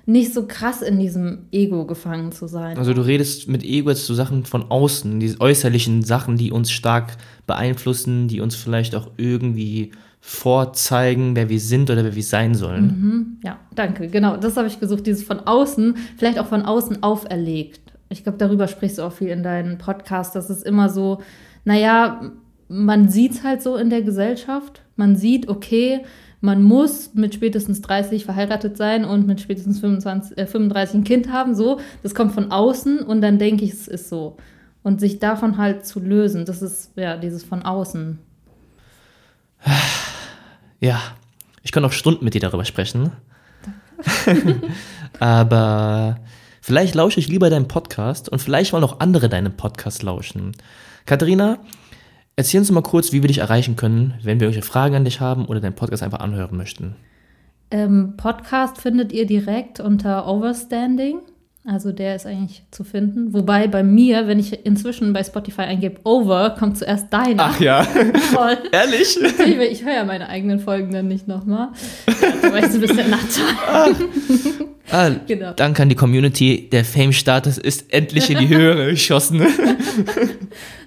nicht 0.08 0.34
so 0.34 0.48
krass 0.48 0.82
in 0.82 1.00
diesem 1.00 1.46
Ego 1.52 1.86
gefangen 1.86 2.32
zu 2.32 2.48
sein. 2.48 2.78
Also 2.78 2.94
du 2.94 3.02
redest 3.02 3.48
mit 3.48 3.64
Ego 3.64 3.90
jetzt 3.90 4.06
zu 4.06 4.16
Sachen 4.16 4.46
von 4.46 4.70
außen, 4.72 5.20
diese 5.20 5.40
äußerlichen 5.40 6.04
Sachen, 6.04 6.38
die 6.38 6.52
uns 6.52 6.72
stark 6.72 7.18
beeinflussen, 7.46 8.28
die 8.28 8.42
uns 8.42 8.56
vielleicht 8.56 8.96
auch 8.96 9.12
irgendwie 9.18 9.92
vorzeigen, 10.24 11.36
wer 11.36 11.50
wir 11.50 11.60
sind 11.60 11.90
oder 11.90 12.04
wer 12.04 12.16
wir 12.16 12.24
sein 12.24 12.54
sollen. 12.54 12.84
Mhm, 12.86 13.38
ja, 13.44 13.60
danke. 13.74 14.08
Genau, 14.08 14.38
das 14.38 14.56
habe 14.56 14.68
ich 14.68 14.80
gesucht, 14.80 15.08
dieses 15.08 15.24
von 15.24 15.40
außen, 15.40 15.98
vielleicht 16.16 16.40
auch 16.40 16.46
von 16.46 16.62
außen 16.62 17.02
auferlegt. 17.02 17.82
Ich 18.10 18.24
glaube, 18.24 18.38
darüber 18.38 18.68
sprichst 18.68 19.00
du 19.00 19.04
auch 19.04 19.14
viel 19.14 19.30
in 19.30 19.42
deinen 19.42 19.80
Podcast, 19.80 20.36
dass 20.36 20.50
es 20.50 20.62
immer 20.62 20.90
so, 20.90 21.22
naja, 21.66 22.32
man 22.68 23.10
sieht 23.10 23.34
es 23.34 23.44
halt 23.44 23.64
so 23.64 23.76
in 23.76 23.90
der 23.90 24.04
Gesellschaft. 24.04 24.82
Man 24.96 25.16
sieht, 25.16 25.50
okay, 25.50 26.02
man 26.40 26.62
muss 26.62 27.14
mit 27.16 27.34
spätestens 27.34 27.82
30 27.82 28.24
verheiratet 28.26 28.78
sein 28.78 29.06
und 29.06 29.26
mit 29.28 29.42
spätestens 29.42 29.80
25, 29.80 30.38
äh, 30.38 30.46
35 30.46 30.96
ein 30.96 31.04
Kind 31.04 31.32
haben. 31.32 31.56
So, 31.56 31.80
das 32.04 32.16
kommt 32.16 32.34
von 32.34 32.52
außen 32.52 33.00
und 33.00 33.22
dann 33.22 33.40
denke 33.40 33.66
ich, 33.66 33.74
es 33.74 33.88
ist 33.88 34.10
so. 34.10 34.38
Und 34.84 35.00
sich 35.00 35.20
davon 35.20 35.58
halt 35.58 35.86
zu 35.86 36.00
lösen, 36.00 36.46
das 36.46 36.62
ist 36.62 36.92
ja 36.96 37.18
dieses 37.18 37.44
von 37.44 37.64
außen. 37.64 38.20
Ja, 40.82 41.00
ich 41.62 41.72
kann 41.72 41.86
auch 41.86 41.92
Stunden 41.92 42.26
mit 42.26 42.34
dir 42.34 42.42
darüber 42.42 42.66
sprechen. 42.66 43.12
Aber 45.20 46.20
vielleicht 46.60 46.96
lausche 46.96 47.20
ich 47.20 47.28
lieber 47.28 47.52
deinen 47.52 47.68
Podcast 47.68 48.30
und 48.30 48.40
vielleicht 48.40 48.74
wollen 48.74 48.84
auch 48.84 49.00
andere 49.00 49.30
deinen 49.30 49.56
Podcast 49.56 50.02
lauschen. 50.02 50.54
Katharina, 51.06 51.60
erzähl 52.36 52.60
uns 52.60 52.72
mal 52.72 52.82
kurz, 52.82 53.12
wie 53.12 53.22
wir 53.22 53.28
dich 53.28 53.38
erreichen 53.38 53.76
können, 53.76 54.16
wenn 54.24 54.40
wir 54.40 54.48
irgendwelche 54.48 54.68
Fragen 54.68 54.96
an 54.96 55.06
dich 55.06 55.22
haben 55.22 55.46
oder 55.46 55.60
deinen 55.60 55.76
Podcast 55.76 56.02
einfach 56.02 56.20
anhören 56.20 56.58
möchten. 56.58 56.96
Ähm, 57.70 58.16
Podcast 58.18 58.82
findet 58.82 59.14
ihr 59.14 59.28
direkt 59.28 59.80
unter 59.80 60.28
Overstanding. 60.28 61.20
Also 61.64 61.92
der 61.92 62.16
ist 62.16 62.26
eigentlich 62.26 62.64
zu 62.72 62.84
finden. 62.84 63.34
Wobei 63.34 63.68
bei 63.68 63.84
mir, 63.84 64.28
wenn 64.28 64.40
ich 64.40 64.66
inzwischen 64.66 65.14
bei 65.14 65.24
Spotify 65.24 65.62
eingebe 65.62 66.00
Over, 66.04 66.56
kommt 66.58 66.80
zuerst 66.80 67.14
deiner. 67.14 67.44
Ach 67.44 67.60
ja. 67.60 67.86
Toll. 68.34 68.58
Ehrlich? 68.72 69.20
Ich, 69.22 69.58
ich 69.58 69.86
höre 69.86 69.94
ja 69.94 70.04
meine 70.04 70.28
eigenen 70.28 70.60
Folgen 70.60 70.92
dann 70.92 71.08
nicht 71.08 71.28
nochmal. 71.28 71.70
Ja, 72.08 72.52
weißt 72.52 72.74
du, 72.74 72.78
ein 72.78 72.82
bisschen 72.82 73.10
Nachteil. 73.12 73.46
Ah. 73.68 73.90
ah, 74.90 75.10
genau. 75.28 75.54
Danke 75.54 75.84
an 75.84 75.90
die 75.90 75.96
Community. 75.96 76.68
Der 76.72 76.84
Fame-Status 76.84 77.60
ist 77.60 77.94
endlich 77.94 78.32
in 78.32 78.40
die 78.40 78.50
Höhe 78.50 78.90
geschossen. 78.90 79.46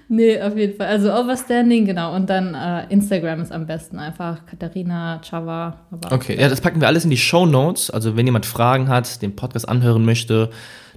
Nee, 0.07 0.41
auf 0.41 0.55
jeden 0.55 0.75
Fall. 0.77 0.87
Also 0.87 1.13
Overstanding, 1.13 1.85
genau. 1.85 2.15
Und 2.15 2.29
dann 2.29 2.53
äh, 2.55 2.85
Instagram 2.91 3.41
ist 3.41 3.51
am 3.51 3.65
besten 3.65 3.99
einfach 3.99 4.45
Katharina 4.45 5.21
Chava. 5.27 5.79
Okay, 6.11 6.39
ja, 6.39 6.49
das 6.49 6.61
packen 6.61 6.81
wir 6.81 6.87
alles 6.87 7.03
in 7.03 7.09
die 7.09 7.17
Show 7.17 7.45
Notes. 7.45 7.89
Also 7.89 8.15
wenn 8.15 8.25
jemand 8.25 8.45
Fragen 8.45 8.87
hat, 8.87 9.21
den 9.21 9.35
Podcast 9.35 9.67
anhören 9.67 10.05
möchte, 10.05 10.49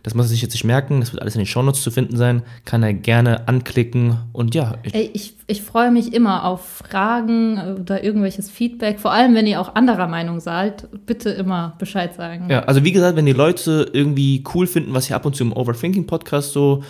Das 0.03 0.15
muss 0.15 0.27
er 0.27 0.29
sich 0.29 0.43
jetzt 0.43 0.53
nicht 0.53 0.65
merken, 0.65 1.01
das 1.01 1.13
wird 1.13 1.23
alles 1.23 1.35
in 1.35 1.41
den 1.41 1.47
Shownotes 1.47 1.83
zu 1.83 1.91
finden 1.91 2.17
sein. 2.17 2.43
Kann 2.65 2.83
er 2.83 2.95
gerne 2.95 3.49
anklicken 3.49 4.17
und 4.33 4.55
ja. 4.55 4.75
Ich, 4.83 4.95
Ey, 4.95 5.11
ich, 5.13 5.35
ich 5.47 5.63
freue 5.63 5.91
mich 5.91 6.13
immer 6.15 6.45
auf 6.45 6.65
Fragen 6.65 7.77
oder 7.81 8.05
irgendwelches 8.05 8.51
Feedback. 8.51 9.01
Vor 9.01 9.13
allem, 9.13 9.35
wenn 9.35 9.47
ihr 9.47 9.61
auch 9.61 9.75
anderer 9.75 10.07
Meinung 10.07 10.41
seid, 10.41 10.89
bitte 11.07 11.31
immer 11.31 11.75
Bescheid 11.79 12.15
sagen. 12.15 12.49
Ja, 12.49 12.61
also 12.61 12.85
wie 12.85 12.93
gesagt, 12.93 13.17
wenn 13.17 13.27
die 13.27 13.33
Leute 13.33 13.91
irgendwie 13.93 14.45
cool 14.55 14.67
finden, 14.67 14.95
was 14.95 15.07
hier 15.07 15.17
ab 15.17 15.27
und 15.27 15.35
zu 15.35 15.43
im 15.45 15.53
Overthinking-Podcast 15.53 16.53
so 16.53 16.83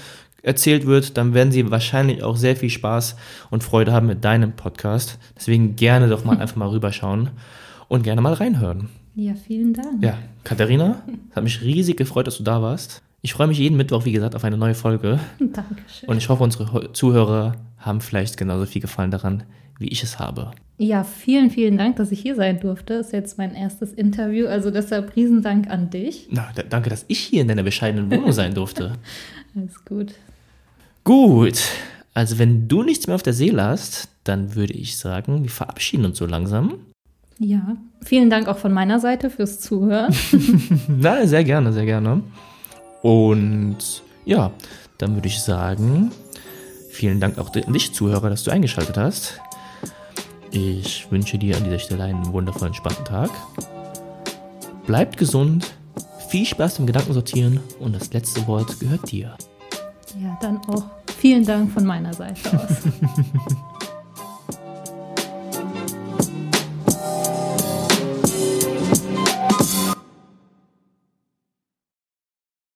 erzählt 0.42 0.86
wird, 0.86 1.16
dann 1.16 1.34
werden 1.34 1.52
sie 1.52 1.70
wahrscheinlich 1.70 2.22
auch 2.22 2.36
sehr 2.36 2.56
viel 2.56 2.70
Spaß 2.70 3.16
und 3.50 3.64
Freude 3.64 3.92
haben 3.92 4.06
mit 4.06 4.24
deinem 4.24 4.52
Podcast. 4.52 5.18
Deswegen 5.36 5.76
gerne 5.76 6.08
doch 6.08 6.24
mal 6.24 6.36
einfach 6.40 6.56
mal 6.56 6.68
rüberschauen 6.68 7.30
und 7.88 8.02
gerne 8.02 8.20
mal 8.20 8.34
reinhören. 8.34 8.88
Ja, 9.14 9.34
vielen 9.34 9.72
Dank. 9.72 10.02
Ja, 10.02 10.16
Katharina, 10.44 11.02
es 11.30 11.36
hat 11.36 11.44
mich 11.44 11.62
riesig 11.62 11.96
gefreut, 11.96 12.26
dass 12.26 12.38
du 12.38 12.44
da 12.44 12.62
warst. 12.62 13.02
Ich 13.20 13.32
freue 13.32 13.48
mich 13.48 13.58
jeden 13.58 13.76
Mittwoch, 13.76 14.04
wie 14.04 14.12
gesagt, 14.12 14.36
auf 14.36 14.44
eine 14.44 14.56
neue 14.56 14.74
Folge. 14.74 15.18
Dankeschön. 15.40 16.08
Und 16.08 16.18
ich 16.18 16.28
hoffe, 16.28 16.44
unsere 16.44 16.92
Zuhörer 16.92 17.56
haben 17.78 18.00
vielleicht 18.00 18.36
genauso 18.36 18.66
viel 18.66 18.80
Gefallen 18.80 19.10
daran, 19.10 19.42
wie 19.78 19.88
ich 19.88 20.04
es 20.04 20.20
habe. 20.20 20.52
Ja, 20.76 21.02
vielen, 21.02 21.50
vielen 21.50 21.76
Dank, 21.76 21.96
dass 21.96 22.12
ich 22.12 22.20
hier 22.20 22.36
sein 22.36 22.60
durfte. 22.60 22.98
Das 22.98 23.06
ist 23.06 23.12
jetzt 23.12 23.38
mein 23.38 23.56
erstes 23.56 23.92
Interview, 23.92 24.46
also 24.46 24.70
deshalb 24.70 25.16
Riesendank 25.16 25.68
an 25.68 25.90
dich. 25.90 26.28
Na, 26.30 26.48
danke, 26.68 26.88
dass 26.88 27.04
ich 27.08 27.18
hier 27.18 27.42
in 27.42 27.48
deiner 27.48 27.64
bescheidenen 27.64 28.08
Wohnung 28.12 28.30
sein 28.30 28.54
durfte. 28.54 28.92
Alles 29.56 29.84
gut. 29.84 30.14
Gut, 31.08 31.62
also 32.12 32.38
wenn 32.38 32.68
du 32.68 32.82
nichts 32.82 33.06
mehr 33.06 33.16
auf 33.16 33.22
der 33.22 33.32
Seele 33.32 33.64
hast, 33.64 34.10
dann 34.24 34.54
würde 34.54 34.74
ich 34.74 34.98
sagen, 34.98 35.42
wir 35.42 35.48
verabschieden 35.48 36.04
uns 36.04 36.18
so 36.18 36.26
langsam. 36.26 36.74
Ja, 37.38 37.78
vielen 38.04 38.28
Dank 38.28 38.46
auch 38.46 38.58
von 38.58 38.74
meiner 38.74 39.00
Seite 39.00 39.30
fürs 39.30 39.58
Zuhören. 39.58 40.14
Na, 40.86 41.26
sehr 41.26 41.44
gerne, 41.44 41.72
sehr 41.72 41.86
gerne. 41.86 42.20
Und 43.00 44.02
ja, 44.26 44.50
dann 44.98 45.14
würde 45.14 45.28
ich 45.28 45.40
sagen, 45.40 46.10
vielen 46.90 47.20
Dank 47.20 47.38
auch 47.38 47.54
an 47.54 47.72
dich, 47.72 47.94
Zuhörer, 47.94 48.28
dass 48.28 48.44
du 48.44 48.50
eingeschaltet 48.50 48.98
hast. 48.98 49.40
Ich 50.50 51.10
wünsche 51.10 51.38
dir 51.38 51.56
an 51.56 51.64
dieser 51.64 51.78
Stelle 51.78 52.04
einen 52.04 52.34
wundervollen, 52.34 52.74
spannenden 52.74 53.06
Tag. 53.06 53.30
Bleibt 54.84 55.16
gesund, 55.16 55.72
viel 56.28 56.44
Spaß 56.44 56.76
beim 56.76 56.86
Gedankensortieren 56.86 57.60
und 57.80 57.94
das 57.94 58.12
letzte 58.12 58.46
Wort 58.46 58.78
gehört 58.78 59.10
dir. 59.10 59.34
Ja, 60.22 60.36
dann 60.42 60.58
auch 60.68 60.97
vielen 61.18 61.44
Dank 61.44 61.70
von 61.72 61.84
meiner 61.84 62.14
Seite 62.14 62.40
aus. 62.52 62.68